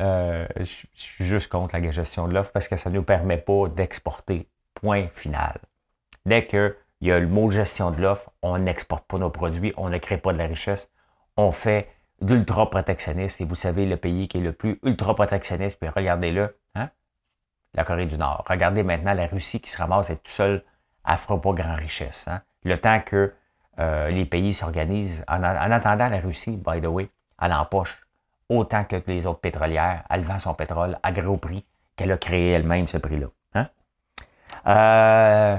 [0.00, 0.64] Euh, je
[0.94, 4.48] suis juste contre la gestion de l'offre parce que ça ne nous permet pas d'exporter.
[4.72, 5.60] Point final.
[6.24, 9.90] Dès qu'il y a le mot gestion de l'offre, on n'exporte pas nos produits, on
[9.90, 10.90] ne crée pas de la richesse.
[11.36, 11.88] On fait
[12.22, 13.40] d'ultra-protectionniste.
[13.40, 16.54] Et vous savez, le pays qui est le plus ultra-protectionniste, puis regardez-le,
[17.74, 18.44] la Corée du Nord.
[18.48, 20.64] Regardez maintenant la Russie qui se ramasse être tout seul,
[21.06, 22.26] elle fera pas grand richesse.
[22.28, 22.42] Hein?
[22.64, 23.32] Le temps que
[23.78, 28.06] euh, les pays s'organisent, en, attendant la Russie, by the way, elle empoche
[28.48, 31.64] autant que les autres pétrolières, elle vend son pétrole à gros prix
[31.96, 33.28] qu'elle a créé elle-même ce prix-là.
[33.54, 33.68] Hein?
[34.66, 35.58] Euh,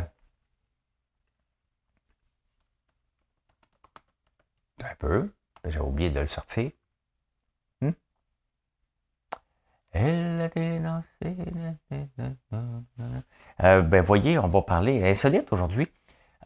[4.84, 5.32] un peu,
[5.65, 6.71] j'ai oublié de le sortir.
[9.93, 11.10] Dénoncé.
[13.63, 15.91] Euh, ben, voyez, on va parler insolite aujourd'hui.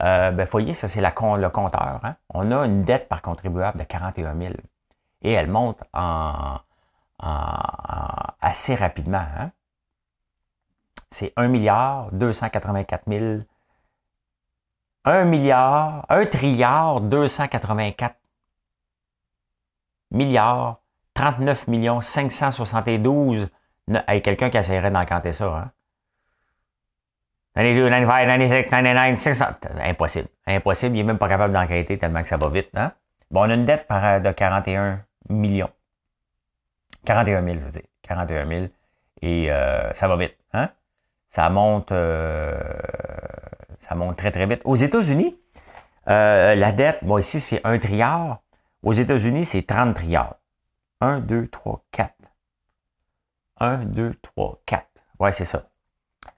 [0.03, 2.01] Euh, ben, voyez, ça, c'est le compteur.
[2.03, 2.15] Hein.
[2.34, 4.53] On a une dette par contribuable de 41 000
[5.21, 6.60] et elle monte en,
[7.19, 9.25] assez rapidement.
[9.38, 9.51] Hein.
[11.10, 13.41] C'est 1 milliard 284 000.
[15.06, 18.17] 1 milliard, 1 trilliard 284
[20.12, 20.80] milliards
[21.13, 23.50] 39 millions 572.
[24.08, 25.72] Hey, quelqu'un qui essaierait d'encanter ça, hein?
[27.56, 29.46] 92, 95, 96, 99, 600.
[29.84, 30.28] Impossible.
[30.46, 30.96] Impossible.
[30.96, 32.70] Il n'est même pas capable d'enquêter tellement que ça va vite.
[32.76, 32.91] Hein?
[33.32, 35.70] Bon, on a une dette par, de 41 millions.
[37.06, 37.82] 41 000, je veux dire.
[38.04, 38.65] 41 000.
[39.24, 40.38] Et euh, ça va vite.
[40.54, 40.70] Hein?
[41.32, 42.60] Ça monte, euh,
[43.80, 44.62] ça monte très, très vite.
[44.63, 45.36] Aux États-Unis,
[46.10, 48.39] euh, la dette, bon, ici, c'est 1 trilliard.
[48.88, 50.38] Aux États-Unis, c'est 30 trilliards.
[51.02, 52.13] 1, 2, 3, 4.
[53.60, 54.88] 1, 2, 3, 4.
[55.19, 55.67] Ouais, c'est ça.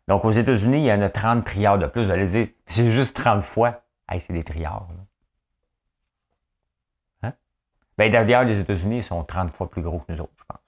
[0.07, 2.05] Donc, aux États-Unis, il y en a 30 trilliards de plus.
[2.05, 3.83] Vous allez dire, c'est juste 30 fois.
[4.09, 4.87] Hey, c'est des trilliards.
[7.21, 7.33] Hein?
[7.99, 10.61] Ben, d'ailleurs, les États-Unis sont 30 fois plus gros que nous autres, je pense.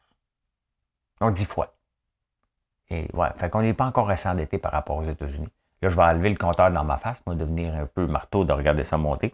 [1.20, 1.74] Donc, 10 fois.
[2.92, 5.50] Et ouais, fait qu'on n'est pas encore assez endetté par rapport aux États-Unis.
[5.82, 8.54] Là, je vais enlever le compteur dans ma face pour devenir un peu marteau de
[8.54, 9.34] regarder ça monter.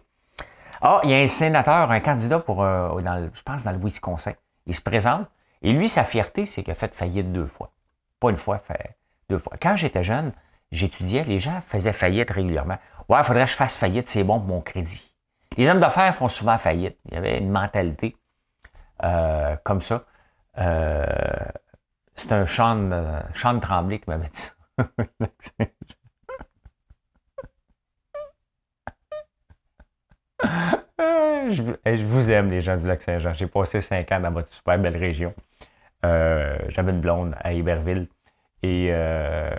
[0.80, 3.78] Ah, il y a un sénateur, un candidat pour, euh, dans je pense, dans le
[3.78, 4.32] Wisconsin.
[4.66, 5.26] Il se présente.
[5.62, 7.72] Et lui, sa fierté, c'est qu'il a fait faillite deux fois.
[8.20, 8.96] Pas une fois, fait
[9.28, 9.54] deux fois.
[9.60, 10.32] Quand j'étais jeune,
[10.70, 12.78] j'étudiais, les gens faisaient faillite régulièrement.
[13.08, 15.02] Ouais, il faudrait que je fasse faillite, c'est bon pour mon crédit.
[15.56, 16.96] Les hommes d'affaires font souvent faillite.
[17.06, 18.16] Il y avait une mentalité
[19.02, 20.04] euh, comme ça.
[20.58, 21.06] Euh,
[22.14, 24.50] c'est un chant de, Tremblay qui m'avait dit
[30.40, 33.32] je, vous aime, les gens du Lac-Saint-Jean.
[33.34, 35.34] J'ai passé cinq ans dans votre super belle région.
[36.04, 38.08] Euh, j'avais une blonde à Iberville
[38.62, 39.50] et euh,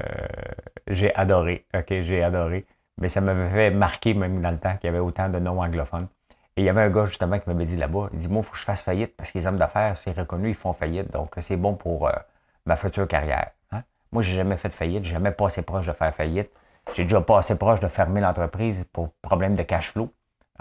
[0.87, 1.65] j'ai adoré.
[1.75, 2.65] OK, j'ai adoré.
[2.99, 5.61] Mais ça m'avait fait marquer, même dans le temps, qu'il y avait autant de noms
[5.61, 6.07] anglophones.
[6.57, 8.45] Et il y avait un gars, justement, qui m'avait dit là-bas, il dit, moi, il
[8.45, 11.11] faut que je fasse faillite parce que les hommes d'affaires, c'est reconnu, ils font faillite.
[11.11, 12.11] Donc, c'est bon pour euh,
[12.65, 13.51] ma future carrière.
[13.71, 13.83] Hein.
[14.11, 16.49] Moi, j'ai jamais fait de faillite, j'ai jamais passé proche de faire faillite.
[16.95, 20.11] J'ai déjà passé proche de fermer l'entreprise pour problème de cash flow.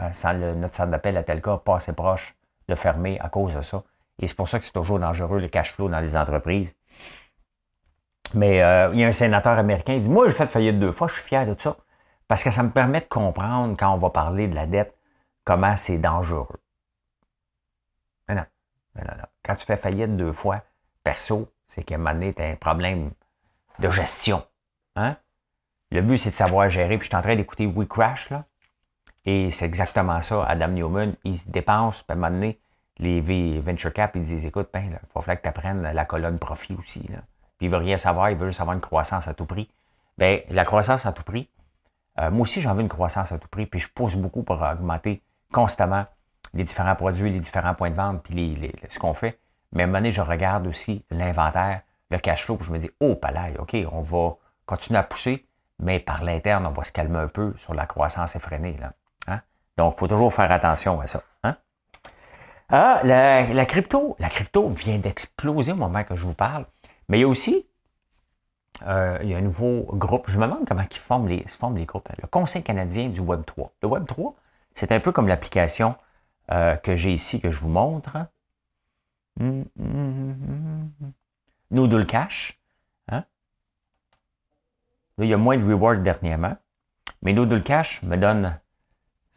[0.00, 2.36] Euh, notre centre d'appel à tel cas pas assez proche
[2.68, 3.82] de fermer à cause de ça.
[4.20, 6.76] Et c'est pour ça que c'est toujours dangereux le cash flow dans les entreprises.
[8.34, 10.92] Mais euh, il y a un sénateur américain, il dit Moi, j'ai fait faillite deux
[10.92, 11.76] fois, je suis fier de ça.
[12.26, 14.94] Parce que ça me permet de comprendre quand on va parler de la dette,
[15.44, 16.60] comment c'est dangereux.
[18.28, 18.44] Mais non,
[18.96, 20.62] non, non, Quand tu fais faillite deux fois,
[21.02, 23.12] perso, c'est qu'à un moment donné, tu as un problème
[23.78, 24.44] de gestion.
[24.94, 25.16] Hein?
[25.90, 26.98] Le but, c'est de savoir gérer.
[26.98, 28.44] Puis je suis en train d'écouter We Crash, là.
[29.30, 30.42] Et c'est exactement ça.
[30.44, 32.58] Adam Newman, il dépense, puis à un moment donné,
[32.98, 36.38] les venture cap, ils disent écoute, ben, il va falloir que tu apprennes la colonne
[36.38, 37.06] profit aussi.
[37.08, 37.18] Là.
[37.58, 39.68] Puis il veut rien savoir, il veut juste avoir une croissance à tout prix.
[40.16, 41.46] Bien, la croissance à tout prix,
[42.18, 44.62] euh, moi aussi, j'en veux une croissance à tout prix, puis je pousse beaucoup pour
[44.62, 45.20] augmenter
[45.52, 46.06] constamment
[46.54, 49.38] les différents produits, les différents points de vente, puis les, ce qu'on fait.
[49.72, 52.78] Mais à un moment donné, je regarde aussi l'inventaire, le cash flow, puis je me
[52.78, 55.44] dis, oh, palais, OK, on va continuer à pousser,
[55.80, 58.78] mais par l'interne, on va se calmer un peu sur la croissance effrénée.
[58.80, 58.94] Là.
[59.78, 61.22] Donc, il faut toujours faire attention à ça.
[61.44, 61.56] Hein?
[62.68, 66.66] Ah, la, crypto, la crypto vient d'exploser au moment que je vous parle.
[67.08, 67.64] Mais il y a aussi,
[68.86, 70.28] euh, il y a un nouveau groupe.
[70.28, 72.08] Je me demande comment ils forment les, se forment les groupes.
[72.20, 73.72] Le Conseil canadien du Web 3.
[73.82, 74.34] Le Web 3,
[74.74, 75.94] c'est un peu comme l'application
[76.50, 78.16] euh, que j'ai ici, que je vous montre.
[79.40, 81.12] Hum, hum, hum,
[81.70, 82.58] Noodle Cash.
[83.08, 83.24] Hein?
[85.18, 86.56] Il y a moins de rewards dernièrement.
[87.22, 88.58] Mais Noodle Cash me donne,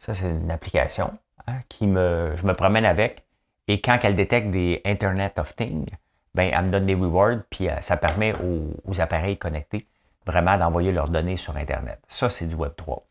[0.02, 3.24] ça c'est une application hein, qui me, je me promène avec.
[3.68, 5.88] Et quand elle détecte des Internet of Things,
[6.34, 9.86] ben, elle me donne des rewards, puis euh, ça permet aux, appareils connectés
[10.26, 12.00] vraiment d'envoyer leurs données sur Internet.
[12.08, 13.06] Ça, c'est du Web 3.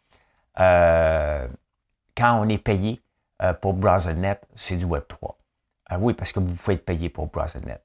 [0.60, 1.48] Euh,
[2.16, 3.02] quand on est payé
[3.42, 5.38] euh, pour BrowserNet, c'est du Web 3.
[6.00, 7.82] oui, parce que vous pouvez être payé pour BrowserNet.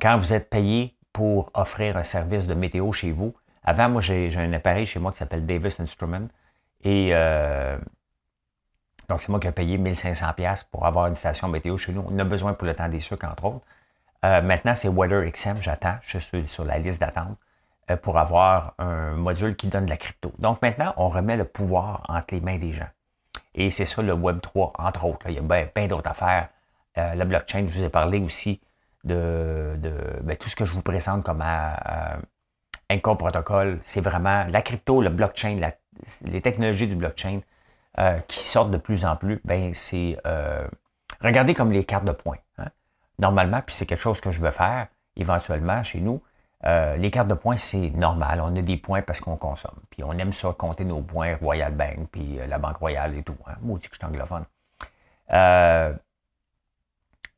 [0.00, 4.34] quand vous êtes payé pour offrir un service de météo chez vous, avant, moi, j'ai
[4.36, 6.28] un appareil chez moi qui s'appelle Davis Instrument.
[6.84, 7.78] Et euh,
[9.08, 12.04] donc, c'est moi qui ai payé 1500$ pour avoir une station météo chez nous.
[12.08, 13.66] On a besoin pour le temps des sucres, entre autres.
[14.24, 15.96] Euh, maintenant, c'est WeatherXM, j'attends.
[16.02, 17.38] Je suis sur la liste d'attente
[17.90, 20.32] euh, pour avoir un module qui donne de la crypto.
[20.38, 22.88] Donc, maintenant, on remet le pouvoir entre les mains des gens.
[23.54, 25.28] Et c'est ça le Web 3, entre autres.
[25.28, 26.48] Il y a bien, d'autres affaires.
[26.96, 28.60] la blockchain, je vous ai parlé aussi
[29.04, 29.78] de,
[30.22, 31.42] ben, tout ce que je vous présente comme
[32.90, 35.60] Encore Protocol, c'est vraiment la crypto, le blockchain,
[36.24, 37.40] les technologies du blockchain
[37.98, 39.40] euh, qui sortent de plus en plus.
[39.44, 40.66] Ben, c'est euh,
[41.20, 42.38] regardez comme les cartes de points.
[42.56, 42.68] Hein.
[43.18, 46.22] Normalement, puis c'est quelque chose que je veux faire éventuellement chez nous.
[46.64, 48.40] Euh, les cartes de points, c'est normal.
[48.40, 49.80] On a des points parce qu'on consomme.
[49.90, 53.36] Puis on aime ça, compter nos points, Royal Bank, puis la Banque Royale et tout.
[53.46, 53.56] Hein.
[53.60, 54.44] Maudit que je suis anglophone.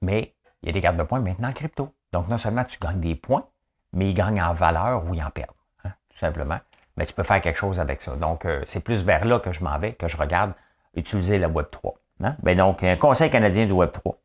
[0.01, 1.93] mais il y a des cartes de points maintenant en crypto.
[2.13, 3.47] Donc, non seulement tu gagnes des points,
[3.93, 5.51] mais ils gagnent en valeur ou ils en perdent,
[5.85, 6.59] hein, tout simplement.
[6.97, 8.15] Mais tu peux faire quelque chose avec ça.
[8.17, 10.53] Donc, euh, c'est plus vers là que je m'en vais, que je regarde
[10.95, 11.95] utiliser la Web 3.
[12.23, 12.37] Hein.
[12.43, 14.17] Ben donc, un conseil canadien du Web 3.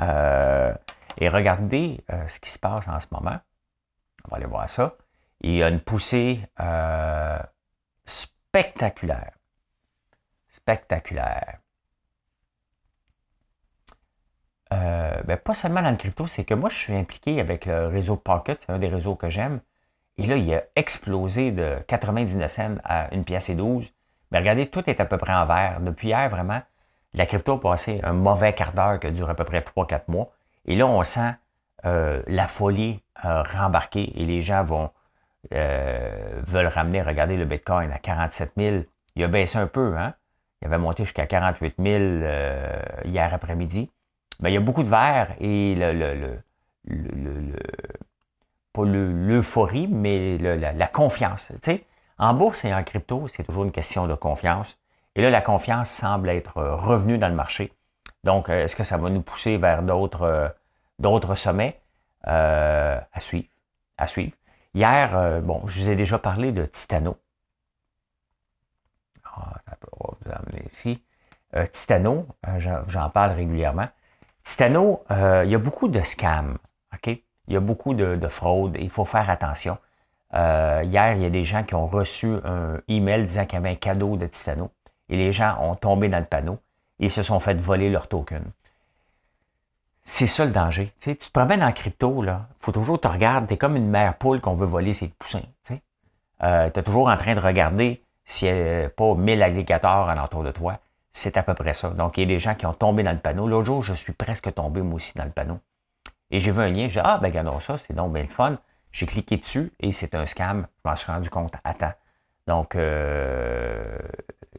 [0.00, 0.74] Euh,
[1.18, 3.38] et regardez euh, ce qui se passe en ce moment.
[4.24, 4.94] On va aller voir ça.
[5.40, 6.40] Il y a une poussée
[8.06, 9.32] spectaculaire.
[10.48, 11.58] Spectaculaire.
[14.72, 17.86] Euh, ben, pas seulement dans le crypto, c'est que moi, je suis impliqué avec le
[17.86, 19.60] réseau Pocket, c'est un des réseaux que j'aime.
[20.16, 23.92] Et là, il a explosé de 99 cents à une pièce et 12.
[24.30, 25.80] Mais regardez, tout est à peu près en vert.
[25.80, 26.62] Depuis hier, vraiment,
[27.14, 30.30] la crypto a passé un mauvais quart d'heure qui dure à peu près 3-4 mois.
[30.66, 31.34] Et là, on sent
[31.84, 34.90] euh, la folie euh, rembarquer et les gens vont
[35.50, 38.76] veulent ramener, regardez le Bitcoin à 47 000.
[39.14, 40.14] Il a baissé un peu, hein?
[40.62, 41.94] Il avait monté jusqu'à 48 000
[43.04, 43.90] hier après-midi.
[44.40, 46.40] Ben, il y a beaucoup de verre et le, le,
[46.84, 47.56] le,
[48.72, 51.48] pas l'euphorie, mais la, confiance.
[51.54, 51.84] Tu sais,
[52.18, 54.76] en bourse et en crypto, c'est toujours une question de confiance.
[55.14, 57.72] Et là, la confiance semble être revenue dans le marché.
[58.24, 60.48] Donc, euh, est-ce que ça va nous pousser vers d'autres euh,
[60.98, 61.80] d'autres sommets?
[62.26, 63.48] Euh, à suivre.
[63.96, 64.32] À suivre.
[64.74, 67.16] Hier, bon, je vous ai déjà parlé de Titano.
[69.24, 69.60] Ah,
[69.92, 71.00] vous amener ici.
[71.70, 72.26] Titano,
[72.88, 73.88] j'en parle régulièrement.
[74.44, 76.58] Titano, euh, il y a beaucoup de scams,
[76.92, 77.06] OK?
[77.08, 78.76] Il y a beaucoup de, de fraude.
[78.78, 79.78] Il faut faire attention.
[80.34, 83.56] Euh, hier, il y a des gens qui ont reçu un email disant qu'il y
[83.56, 84.70] avait un cadeau de Titano.
[85.08, 86.58] Et les gens ont tombé dans le panneau
[86.98, 88.44] et se sont fait voler leur token.
[90.04, 90.92] C'est ça le danger.
[91.00, 92.48] Tu, te promènes en crypto, là.
[92.60, 93.46] faut toujours te regarder.
[93.46, 95.42] Tu es comme une mère poule qu'on veut voler ses poussins.
[95.66, 95.80] Tu
[96.42, 100.50] euh, es toujours en train de regarder s'il n'y a pas mille alligators alentour de
[100.50, 100.78] toi.
[101.14, 101.90] C'est à peu près ça.
[101.90, 103.48] Donc, il y a des gens qui ont tombé dans le panneau.
[103.48, 105.60] L'autre jour, je suis presque tombé moi aussi dans le panneau.
[106.30, 108.28] Et j'ai vu un lien, j'ai dit, ah, ben, regardons ça, c'est donc bien le
[108.28, 108.58] fun.
[108.92, 110.66] J'ai cliqué dessus et c'est un scam.
[110.84, 111.92] Je m'en suis rendu compte à temps.
[112.46, 113.98] Donc, euh,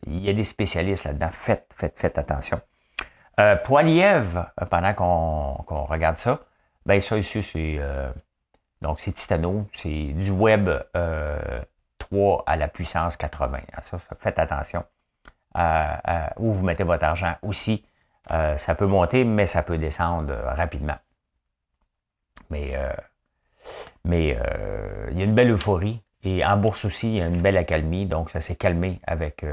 [0.08, 1.30] il y a des spécialistes là-dedans.
[1.30, 2.60] Faites, faites, faites attention.
[3.40, 6.40] Euh, Poiliev, euh, pendant qu'on regarde ça,
[6.86, 8.12] ben ça ici, c'est euh,
[8.82, 10.70] donc c'est Titano, c'est du web
[11.98, 13.60] 3 à la puissance 80.
[13.82, 14.86] Ça, ça faites attention
[16.38, 17.86] où vous mettez votre argent aussi.
[18.32, 20.98] Euh, ça peut monter, mais ça peut descendre euh, rapidement.
[22.50, 22.92] Mais, euh,
[24.04, 24.38] mais
[25.12, 26.02] il y a une belle euphorie.
[26.24, 28.06] Et en bourse aussi, il y a une belle accalmie.
[28.08, 29.46] Donc, ça s'est calmé avec,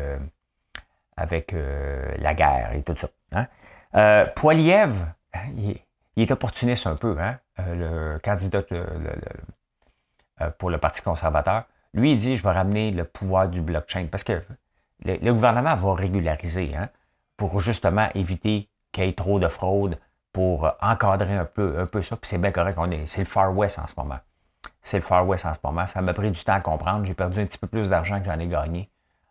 [1.16, 3.08] avec la guerre et tout ça.
[3.32, 4.26] Hein.
[4.36, 5.06] Poiliev,
[5.56, 5.78] il,
[6.16, 7.38] est opportuniste un peu, hein?
[7.58, 8.62] le candidat
[10.58, 11.64] pour le Parti conservateur.
[11.92, 14.06] Lui, il dit, je vais ramener le pouvoir du blockchain.
[14.10, 14.40] Parce que
[15.04, 16.88] le, gouvernement va régulariser hein,
[17.36, 19.98] pour justement éviter qu'il y ait trop de fraude,
[20.32, 22.16] pour encadrer un peu, un peu ça.
[22.16, 24.18] Puis c'est bien correct, on est, c'est le Far West en ce moment.
[24.80, 25.86] C'est le Far West en ce moment.
[25.86, 27.04] Ça m'a pris du temps à comprendre.
[27.04, 28.88] J'ai perdu un petit peu plus d'argent que j'en ai gagné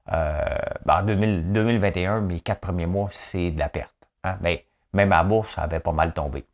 [0.08, 3.94] ben, en 2021, mes quatre premiers mois, c'est de la perte.
[4.24, 4.38] Hein.
[4.42, 6.46] Mais même à bourse, ça avait pas mal tombé.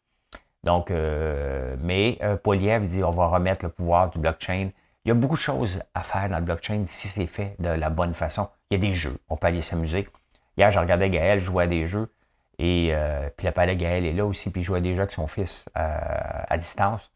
[0.63, 4.69] Donc, mais Poliev dit on va remettre le pouvoir du blockchain.
[5.05, 7.69] Il y a beaucoup de choses à faire dans le blockchain si c'est fait de
[7.69, 8.49] la bonne façon.
[8.69, 10.07] Il y a des jeux, on peut aller s'amuser.
[10.57, 12.11] Hier, je regardais Gaël jouer à des jeux.
[12.59, 15.27] Et euh, puis le de Gaël est là aussi, puis il jouait déjà avec son
[15.27, 15.99] fils euh,
[16.49, 17.11] à distance.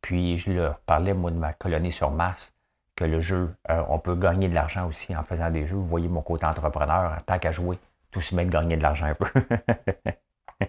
[0.00, 2.54] Puis je leur parlais, moi, de ma colonie sur Mars,
[2.96, 5.76] que le jeu, euh, on peut gagner de l'argent aussi en faisant des jeux.
[5.76, 7.78] Vous voyez mon côté entrepreneur, en tant qu'à jouer,
[8.10, 9.26] tout se met de gagner de l'argent un peu.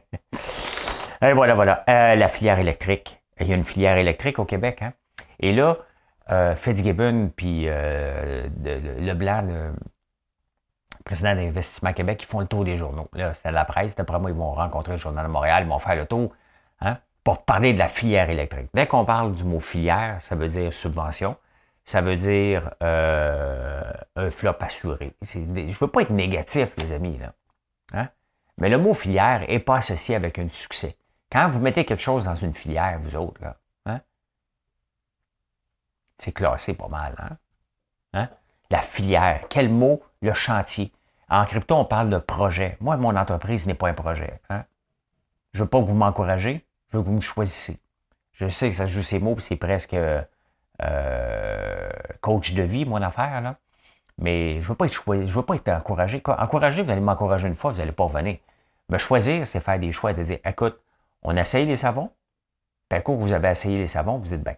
[1.22, 1.84] Et voilà, voilà.
[1.88, 3.22] la filière électrique.
[3.40, 4.82] Il y a une filière électrique au Québec.
[4.82, 4.92] Hein?
[5.40, 5.78] Et là,
[6.56, 9.72] Fitzgibbon, puis Leblanc, le,
[11.04, 13.10] président d'Investissement Québec, ils font le tour des journaux.
[13.14, 13.96] Là, c'est la presse.
[13.96, 16.34] D'après moi, ils vont rencontrer le Journal de Montréal, ils vont faire le tour
[16.82, 18.70] hein, pour parler de la filière électrique.
[18.74, 21.36] Dès qu'on parle du mot filière, ça veut dire subvention.
[21.86, 25.14] Ça veut dire euh, un flop assuré.
[25.22, 27.18] Je ne veux pas être négatif, les amis.
[27.18, 27.34] Là.
[27.94, 28.10] Hein?
[28.58, 30.96] Mais le mot filière n'est pas associé avec un succès.
[31.30, 34.00] Quand vous mettez quelque chose dans une filière, vous autres, là, hein?
[36.18, 37.38] c'est classé pas mal.
[38.14, 38.30] Hein?
[38.74, 40.92] La filière, quel mot le chantier.
[41.30, 42.76] En crypto, on parle de projet.
[42.80, 44.42] Moi, mon entreprise n'est pas un projet.
[44.50, 44.64] Hein.
[45.54, 47.78] Je ne veux pas que vous m'encouragez, je veux que vous me choisissez.
[48.32, 50.24] Je sais que ça joue ces mots, c'est presque euh,
[52.22, 53.58] coach de vie, mon affaire, là.
[54.18, 56.24] Mais je ne veux pas être choisi, je veux pas être encouragé.
[56.26, 58.38] Encouragé, vous allez m'encourager une fois, vous n'allez pas revenir.
[58.90, 60.80] Me choisir, c'est faire des choix, de dire, écoute,
[61.22, 62.10] on essaye les savons,
[62.90, 64.56] puis que vous avez essayé les savons, vous êtes bien.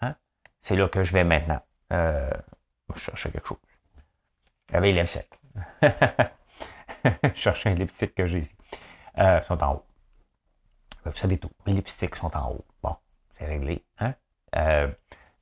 [0.00, 0.14] Hein?
[0.62, 1.60] C'est là que je vais maintenant.
[1.92, 2.30] Euh,
[3.00, 3.58] je chercher quelque chose.
[4.70, 5.10] J'avais les lèvres
[7.04, 8.54] je cherchais un lipstick que j'ai ici.
[9.18, 9.84] Euh, ils sont en haut.
[11.04, 11.50] Vous savez tout.
[11.66, 12.64] Les lipsticks sont en haut.
[12.82, 12.94] Bon,
[13.30, 13.84] c'est réglé.
[13.98, 14.14] Hein?
[14.56, 14.88] Euh,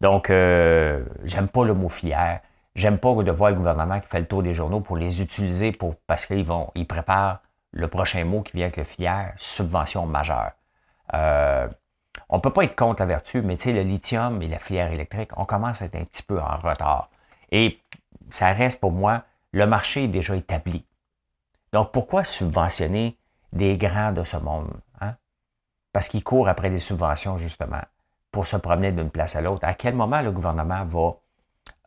[0.00, 2.40] donc, euh, j'aime pas le mot filière.
[2.74, 5.72] J'aime pas de voir le gouvernement qui fait le tour des journaux pour les utiliser
[5.72, 7.40] pour parce qu'ils vont, ils préparent
[7.72, 10.52] le prochain mot qui vient avec le filière, subvention majeure.
[12.30, 14.92] On peut pas être contre la vertu, mais tu sais, le lithium et la filière
[14.92, 17.10] électrique, on commence à être un petit peu en retard.
[17.50, 17.80] Et
[18.30, 20.84] ça reste pour moi, le marché est déjà établi.
[21.72, 23.18] Donc pourquoi subventionner
[23.52, 24.72] des grands de ce monde?
[25.00, 25.14] Hein?
[25.92, 27.80] Parce qu'ils courent après des subventions, justement,
[28.30, 29.66] pour se promener d'une place à l'autre.
[29.66, 31.16] À quel moment le gouvernement va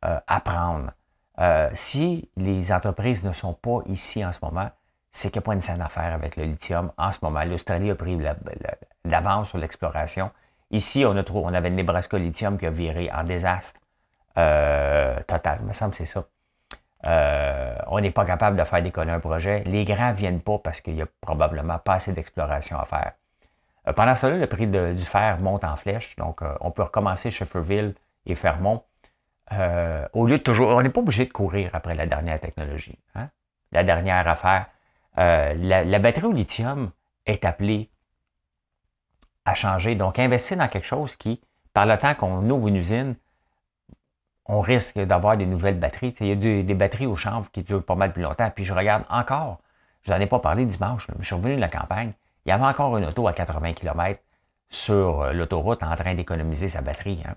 [0.05, 0.91] euh, apprendre?
[1.39, 4.70] Euh, si les entreprises ne sont pas ici en ce moment,
[5.12, 7.43] c'est qu'il n'y a pas une saine affaire avec le lithium en ce moment.
[7.43, 8.18] L'Australie a pris
[9.03, 10.32] l'avance sur l'exploration.
[10.72, 13.80] Ici, on, on avait le Nebraska Lithium qui a viré en désastre
[14.38, 15.60] euh, total.
[15.62, 16.26] Il me semble que c'est ça.
[17.06, 19.64] Euh, on n'est pas capable de faire décoller un projet.
[19.66, 23.14] Les grands ne viennent pas parce qu'il n'y a probablement pas assez d'exploration à faire.
[23.88, 26.16] Euh, pendant cela, le prix du fer monte en flèche.
[26.18, 28.84] Donc, on peut recommencer Shefferville et Fermont.
[30.14, 30.70] au lieu de toujours.
[30.70, 33.00] On n'est pas obligé de courir après la dernière technologie.
[33.16, 33.30] Hein?
[33.72, 34.68] La dernière affaire.
[35.18, 36.92] La, la, batterie au lithium
[37.26, 37.90] est appelée
[39.46, 39.96] à changer.
[39.96, 41.42] Donc, investir dans quelque chose qui,
[41.74, 43.16] par le temps qu'on ouvre une usine,
[44.46, 46.14] on risque d'avoir des nouvelles batteries.
[46.20, 48.50] il y a des, batteries au chanvre qui durent pas mal plus longtemps.
[48.50, 49.60] Puis je regarde encore,
[50.04, 52.14] je n'en ai pas parlé dimanche, je suis revenu de la campagne,
[52.46, 54.20] il y avait encore une auto à 80 km
[54.70, 57.22] sur euh, l'autoroute en train d'économiser sa batterie.
[57.28, 57.36] Hein.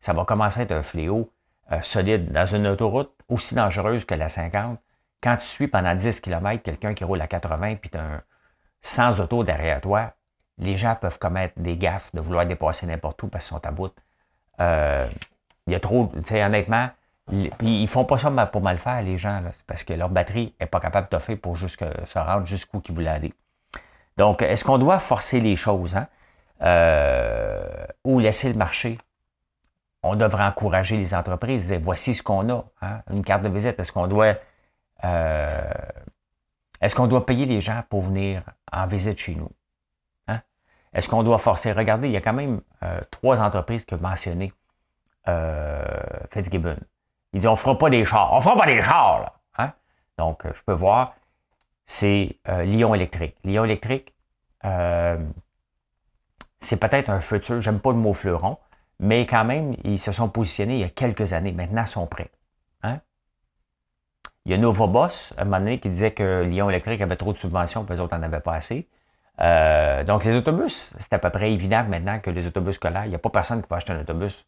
[0.00, 1.30] Ça va commencer à être un fléau
[1.70, 4.78] euh, solide dans une autoroute aussi dangereuse que la 50.
[5.22, 8.22] Quand tu suis pendant 10 km quelqu'un qui roule à 80 puis tu as
[8.82, 10.12] 100 autos derrière toi,
[10.58, 13.70] les gens peuvent commettre des gaffes de vouloir dépasser n'importe où parce qu'ils sont à
[13.70, 13.94] bout.
[14.60, 15.08] Euh,
[15.66, 16.90] il y a trop, tu sais, honnêtement,
[17.30, 20.54] ils, ils font pas ça pour mal faire, les gens, là, parce que leur batterie
[20.60, 23.32] n'est pas capable de faire pour se rendre jusqu'où qu'ils voulaient aller.
[24.16, 26.08] Donc, est-ce qu'on doit forcer les choses, hein?
[26.62, 28.98] Euh, ou laisser le marché?
[30.02, 33.02] On devrait encourager les entreprises, dire, voici ce qu'on a, hein?
[33.10, 33.78] une carte de visite.
[33.78, 34.34] Est-ce qu'on doit,
[35.04, 35.72] euh,
[36.80, 39.50] est-ce qu'on doit payer les gens pour venir en visite chez nous?
[40.28, 40.40] Hein?
[40.92, 41.72] Est-ce qu'on doit forcer?
[41.72, 44.52] Regardez, il y a quand même euh, trois entreprises qui ont mentionné
[45.28, 45.82] euh,
[46.30, 46.76] Fitzgibbon.
[47.32, 48.32] Il dit on fera pas des chars.
[48.32, 49.32] On fera pas des chars, là.
[49.58, 49.72] Hein?
[50.18, 51.14] Donc, euh, je peux voir,
[51.86, 53.36] c'est euh, Lyon électrique.
[53.44, 54.14] Lyon électrique,
[54.64, 55.18] euh,
[56.58, 58.58] c'est peut-être un futur, j'aime pas le mot fleuron,
[59.00, 61.52] mais quand même, ils se sont positionnés il y a quelques années.
[61.52, 62.30] Maintenant, ils sont prêts.
[62.82, 63.00] Hein?
[64.44, 67.32] Il y a Novoboss, à un moment donné, qui disait que Lyon électrique avait trop
[67.32, 68.88] de subventions, puis les autres n'en avaient pas assez.
[70.06, 73.14] Donc, les autobus, c'est à peu près évident maintenant que les autobus scolaires, il n'y
[73.14, 74.44] a pas personne qui va acheter un autobus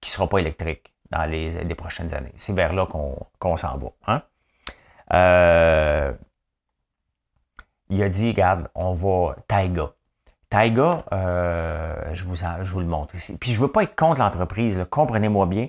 [0.00, 2.32] qui ne sera pas électrique dans les, prochaines années.
[2.36, 3.88] C'est vers là qu'on s'en va.
[4.06, 4.22] Hein?
[5.12, 6.12] Euh,
[7.88, 9.90] il a dit, regarde, on va Taiga.
[10.50, 13.36] Taiga, euh, je, vous je vous le montre ici.
[13.38, 15.68] Puis je ne veux pas être contre l'entreprise, comprenez-moi bien,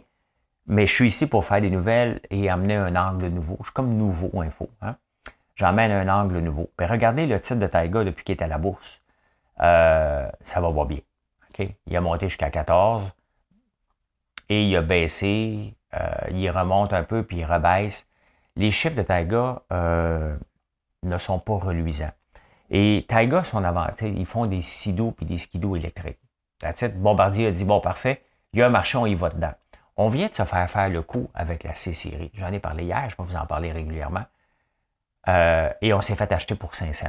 [0.67, 3.57] Mais je suis ici pour faire des nouvelles et amener un angle nouveau.
[3.59, 4.69] Je suis comme nouveau info.
[4.81, 4.95] Hein?
[5.55, 6.69] J'emmène un angle nouveau.
[6.79, 9.01] Regardez le titre de Taiga depuis qu'il est à la bourse.
[9.61, 10.99] Euh, ça va bien.
[11.87, 13.11] Il a monté jusqu'à 14
[14.49, 15.75] et il a baissé.
[15.93, 18.07] Euh, il remonte un peu puis il rebaisse.
[18.55, 20.35] Les chiffres de Taiga euh,
[21.03, 22.11] ne sont pas reluisants.
[22.69, 26.19] Et Taiga, son avantage, ils font des sidos puis des skidos électriques.
[26.61, 28.23] La Bombardier a dit bon, parfait,
[28.53, 29.53] il y a un marché, on y va dedans.
[29.95, 32.31] On vient de se faire faire le coup avec la C-Série.
[32.35, 34.25] J'en ai parlé hier, je vais vous en parler régulièrement.
[35.27, 37.07] Euh, et on s'est fait acheter pour 500.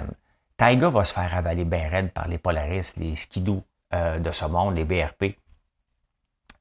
[0.57, 3.63] Taiga va se faire avaler bien raide par les Polaris, les Skidoo
[3.95, 5.39] euh, de ce monde, les BRP,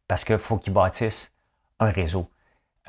[0.08, 1.32] parce qu'il faut qu'ils bâtissent
[1.80, 2.30] un réseau.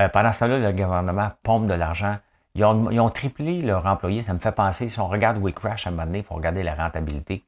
[0.01, 2.19] Euh, pendant ce temps-là, le gouvernement pompe de l'argent.
[2.55, 4.23] Ils ont, triplé leur employés.
[4.23, 6.63] Ça me fait penser, si on regarde WeCrash à un moment donné, il faut regarder
[6.63, 7.45] la rentabilité.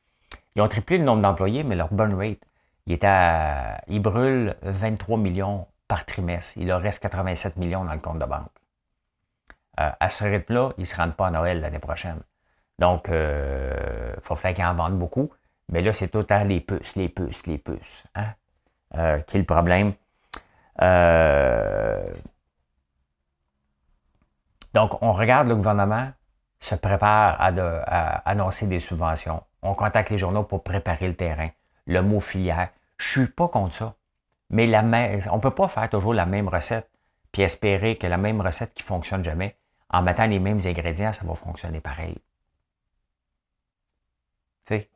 [0.55, 2.39] Ils ont triplé le nombre d'employés, mais leur burn rate,
[2.87, 6.57] il, est à, il brûle 23 millions par trimestre.
[6.57, 8.51] Il leur reste 87 millions dans le compte de banque.
[9.81, 12.21] Euh, à ce rythme-là, ils ne se rendent pas à Noël l'année prochaine.
[12.79, 15.31] Donc, il euh, faut qu'ils en vendent beaucoup.
[15.71, 18.05] Mais là, c'est tout le les puces, les puces, les puces.
[18.15, 18.35] Hein?
[18.97, 19.95] Euh, qui est le problème?
[24.73, 26.11] donc, on regarde le gouvernement
[26.59, 27.49] se prépare à,
[28.31, 29.43] annoncer des subventions.
[29.61, 31.51] On contacte les journaux pour préparer le terrain.
[31.87, 32.71] Le mot filière.
[32.97, 33.95] Je suis pas contre ça.
[34.49, 36.91] Mais la on ne peut pas faire toujours la même recette
[37.33, 39.57] puis espérer que la même recette qui fonctionne jamais,
[39.89, 42.19] en mettant les mêmes ingrédients, ça va fonctionner pareil.
[44.67, 44.91] Tu sais,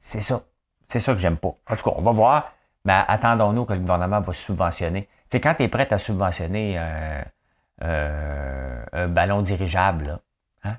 [0.00, 0.44] c'est ça.
[0.92, 1.54] C'est ça que j'aime pas.
[1.70, 2.52] En tout cas, on va voir,
[2.84, 5.08] mais attendons-nous que le gouvernement va subventionner.
[5.30, 7.22] Sais, quand tu es prêt à subventionner euh,
[7.82, 10.18] euh, un ballon dirigeable,
[10.64, 10.76] hein?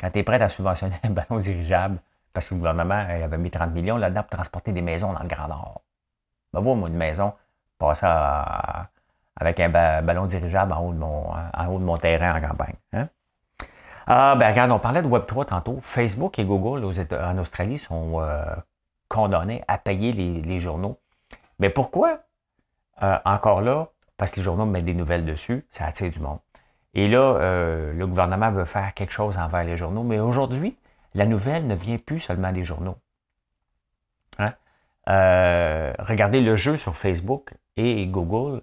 [0.00, 1.98] quand tu es prêt à subventionner un ballon dirigeable,
[2.32, 5.28] parce que le gouvernement avait mis 30 millions là-dedans pour transporter des maisons dans le
[5.28, 5.82] Grand Nord.
[6.52, 7.32] Ben, voir, moi, une maison,
[7.78, 8.08] passer
[9.36, 9.68] avec un
[10.02, 12.74] ballon dirigeable en haut de mon, en haut de mon terrain en campagne.
[12.92, 13.08] Hein?
[14.08, 15.78] Ah, ben, regarde, on parlait de Web3 tantôt.
[15.80, 18.56] Facebook et Google en Australie sont euh,
[19.12, 20.98] condamnés à payer les, journaux.
[21.58, 22.20] Mais pourquoi?
[23.02, 26.38] Euh, encore là, parce que les journaux mettent des nouvelles dessus, ça attire du monde.
[26.94, 30.02] Et là, euh, le gouvernement veut faire quelque chose envers les journaux.
[30.02, 30.76] Mais aujourd'hui,
[31.14, 32.96] la nouvelle ne vient plus seulement des journaux.
[34.38, 34.54] Hein?
[35.08, 38.62] Euh, regardez le jeu sur Facebook et Google,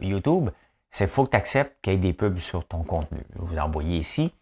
[0.00, 0.50] YouTube,
[0.90, 3.24] c'est faut que tu acceptes qu'il y ait des pubs sur ton contenu.
[3.34, 4.32] Vous envoyez ici,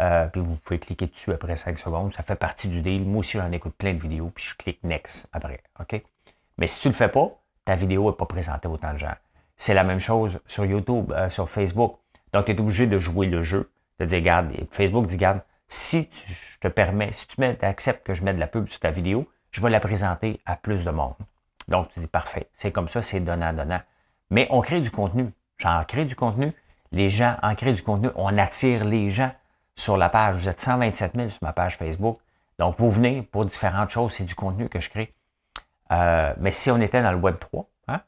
[0.00, 2.14] euh, puis vous pouvez cliquer dessus après 5 secondes.
[2.14, 3.04] Ça fait partie du deal.
[3.04, 5.60] Moi aussi, j'en écoute plein de vidéos, puis je clique Next après.
[5.80, 6.02] OK?
[6.58, 7.30] Mais si tu le fais pas,
[7.64, 9.14] ta vidéo n'est pas présentée autant de gens.
[9.56, 11.98] C'est la même chose sur YouTube, sur Facebook.
[12.32, 16.08] Donc, tu es obligé de jouer le jeu, de dire, regarde, Facebook dit, regarde, si
[16.08, 18.90] tu, je te permets, si tu acceptes que je mette de la pub sur ta
[18.90, 21.14] vidéo, je vais la présenter à plus de monde.
[21.68, 22.48] Donc, tu dis parfait.
[22.54, 23.80] C'est comme ça, c'est donnant-donnant.
[24.30, 25.30] Mais on crée du contenu.
[25.58, 26.52] J'en crée du contenu.
[26.92, 28.08] Les gens en créent du contenu.
[28.14, 29.32] On attire les gens
[29.76, 30.36] sur la page.
[30.36, 32.18] Vous êtes 127 000 sur ma page Facebook.
[32.58, 34.12] Donc, vous venez pour différentes choses.
[34.12, 35.14] C'est du contenu que je crée.
[35.92, 38.00] Euh, mais si on était dans le Web 3, hein,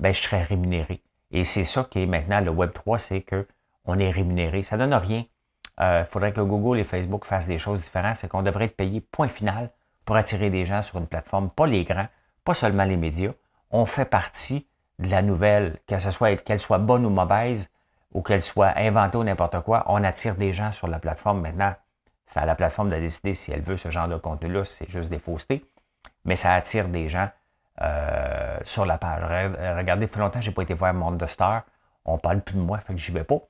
[0.00, 1.02] ben, je serais rémunéré.
[1.30, 4.62] Et c'est ça qui est maintenant le Web 3, c'est qu'on est rémunéré.
[4.62, 5.24] Ça ne donne rien
[5.80, 8.16] il euh, faudrait que Google et Facebook fassent des choses différentes.
[8.16, 9.70] C'est qu'on devrait être payé point final
[10.04, 12.08] pour attirer des gens sur une plateforme, pas les grands,
[12.44, 13.32] pas seulement les médias.
[13.70, 14.66] On fait partie
[14.98, 17.70] de la nouvelle, que ce soit qu'elle soit bonne ou mauvaise,
[18.12, 21.40] ou qu'elle soit inventée ou n'importe quoi, on attire des gens sur la plateforme.
[21.40, 21.74] Maintenant,
[22.26, 25.10] c'est à la plateforme de décider si elle veut ce genre de contenu-là, c'est juste
[25.10, 25.64] des faussetés,
[26.24, 27.28] mais ça attire des gens
[27.82, 29.22] euh, sur la page.
[29.76, 31.62] Regardez, il fait longtemps que je n'ai pas été voir Monde de Star.
[32.04, 33.40] On parle plus de moi, fait que j'y vais pas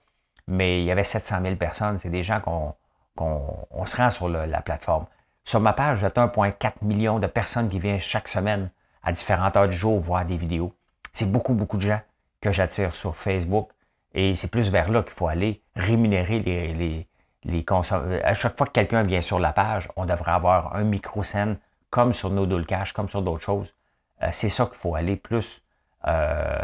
[0.50, 1.98] mais il y avait 700 000 personnes.
[1.98, 5.06] C'est des gens qu'on se rend sur la plateforme.
[5.44, 8.70] Sur ma page, j'ai 1,4 million de personnes qui viennent chaque semaine
[9.02, 10.74] à différentes heures du jour voir des vidéos.
[11.12, 12.00] C'est beaucoup, beaucoup de gens
[12.40, 13.70] que j'attire sur Facebook.
[14.14, 17.06] Et c'est plus vers là qu'il faut aller rémunérer les, les,
[17.44, 18.20] les consommateurs.
[18.24, 21.58] À chaque fois que quelqu'un vient sur la page, on devrait avoir un micro-scène
[21.90, 23.74] comme sur Nodal Cash, comme sur d'autres choses.
[24.22, 25.62] Euh, c'est ça qu'il faut aller plus
[26.06, 26.58] euh,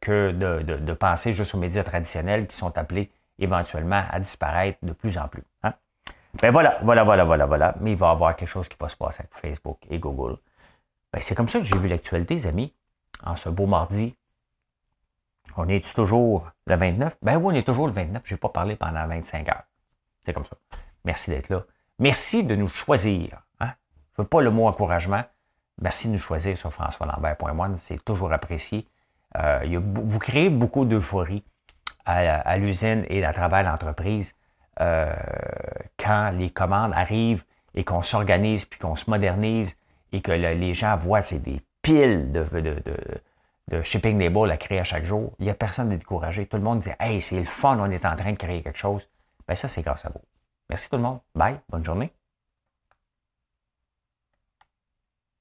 [0.00, 4.92] que de, de, penser juste aux médias traditionnels qui sont appelés éventuellement à disparaître de
[4.92, 5.44] plus en plus.
[5.62, 5.74] Hein?
[6.40, 7.74] Ben voilà, voilà, voilà, voilà, voilà.
[7.80, 10.36] Mais il va y avoir quelque chose qui va se passer avec Facebook et Google.
[11.12, 12.72] Ben c'est comme ça que j'ai vu l'actualité, les amis,
[13.24, 14.16] en ce beau mardi.
[15.56, 17.18] On est toujours le 29?
[17.22, 18.22] Ben oui, on est toujours le 29.
[18.24, 19.64] Je n'ai pas parlé pendant 25 heures.
[20.24, 20.56] C'est comme ça.
[21.04, 21.64] Merci d'être là.
[21.98, 23.42] Merci de nous choisir.
[23.60, 23.72] Hein?
[24.16, 25.22] Je ne veux pas le mot encouragement.
[25.80, 27.76] Merci de nous choisir sur françoislambert.one.
[27.78, 28.86] C'est toujours apprécié.
[29.36, 31.44] Euh, vous créez beaucoup d'euphorie
[32.04, 34.34] à, l'usine et à travers l'entreprise
[34.80, 35.12] euh,
[35.98, 37.44] quand les commandes arrivent
[37.74, 39.76] et qu'on s'organise puis qu'on se modernise
[40.10, 42.82] et que les gens voient c'est des piles de, de
[43.82, 46.46] Shipping Label à créer à chaque jour, il n'y a personne de découragé.
[46.46, 48.78] Tout le monde dit Hey, c'est le fun, on est en train de créer quelque
[48.78, 49.08] chose.
[49.46, 50.20] Ben ça, c'est grâce à vous.
[50.68, 51.20] Merci tout le monde.
[51.34, 51.60] Bye.
[51.68, 52.12] Bonne journée.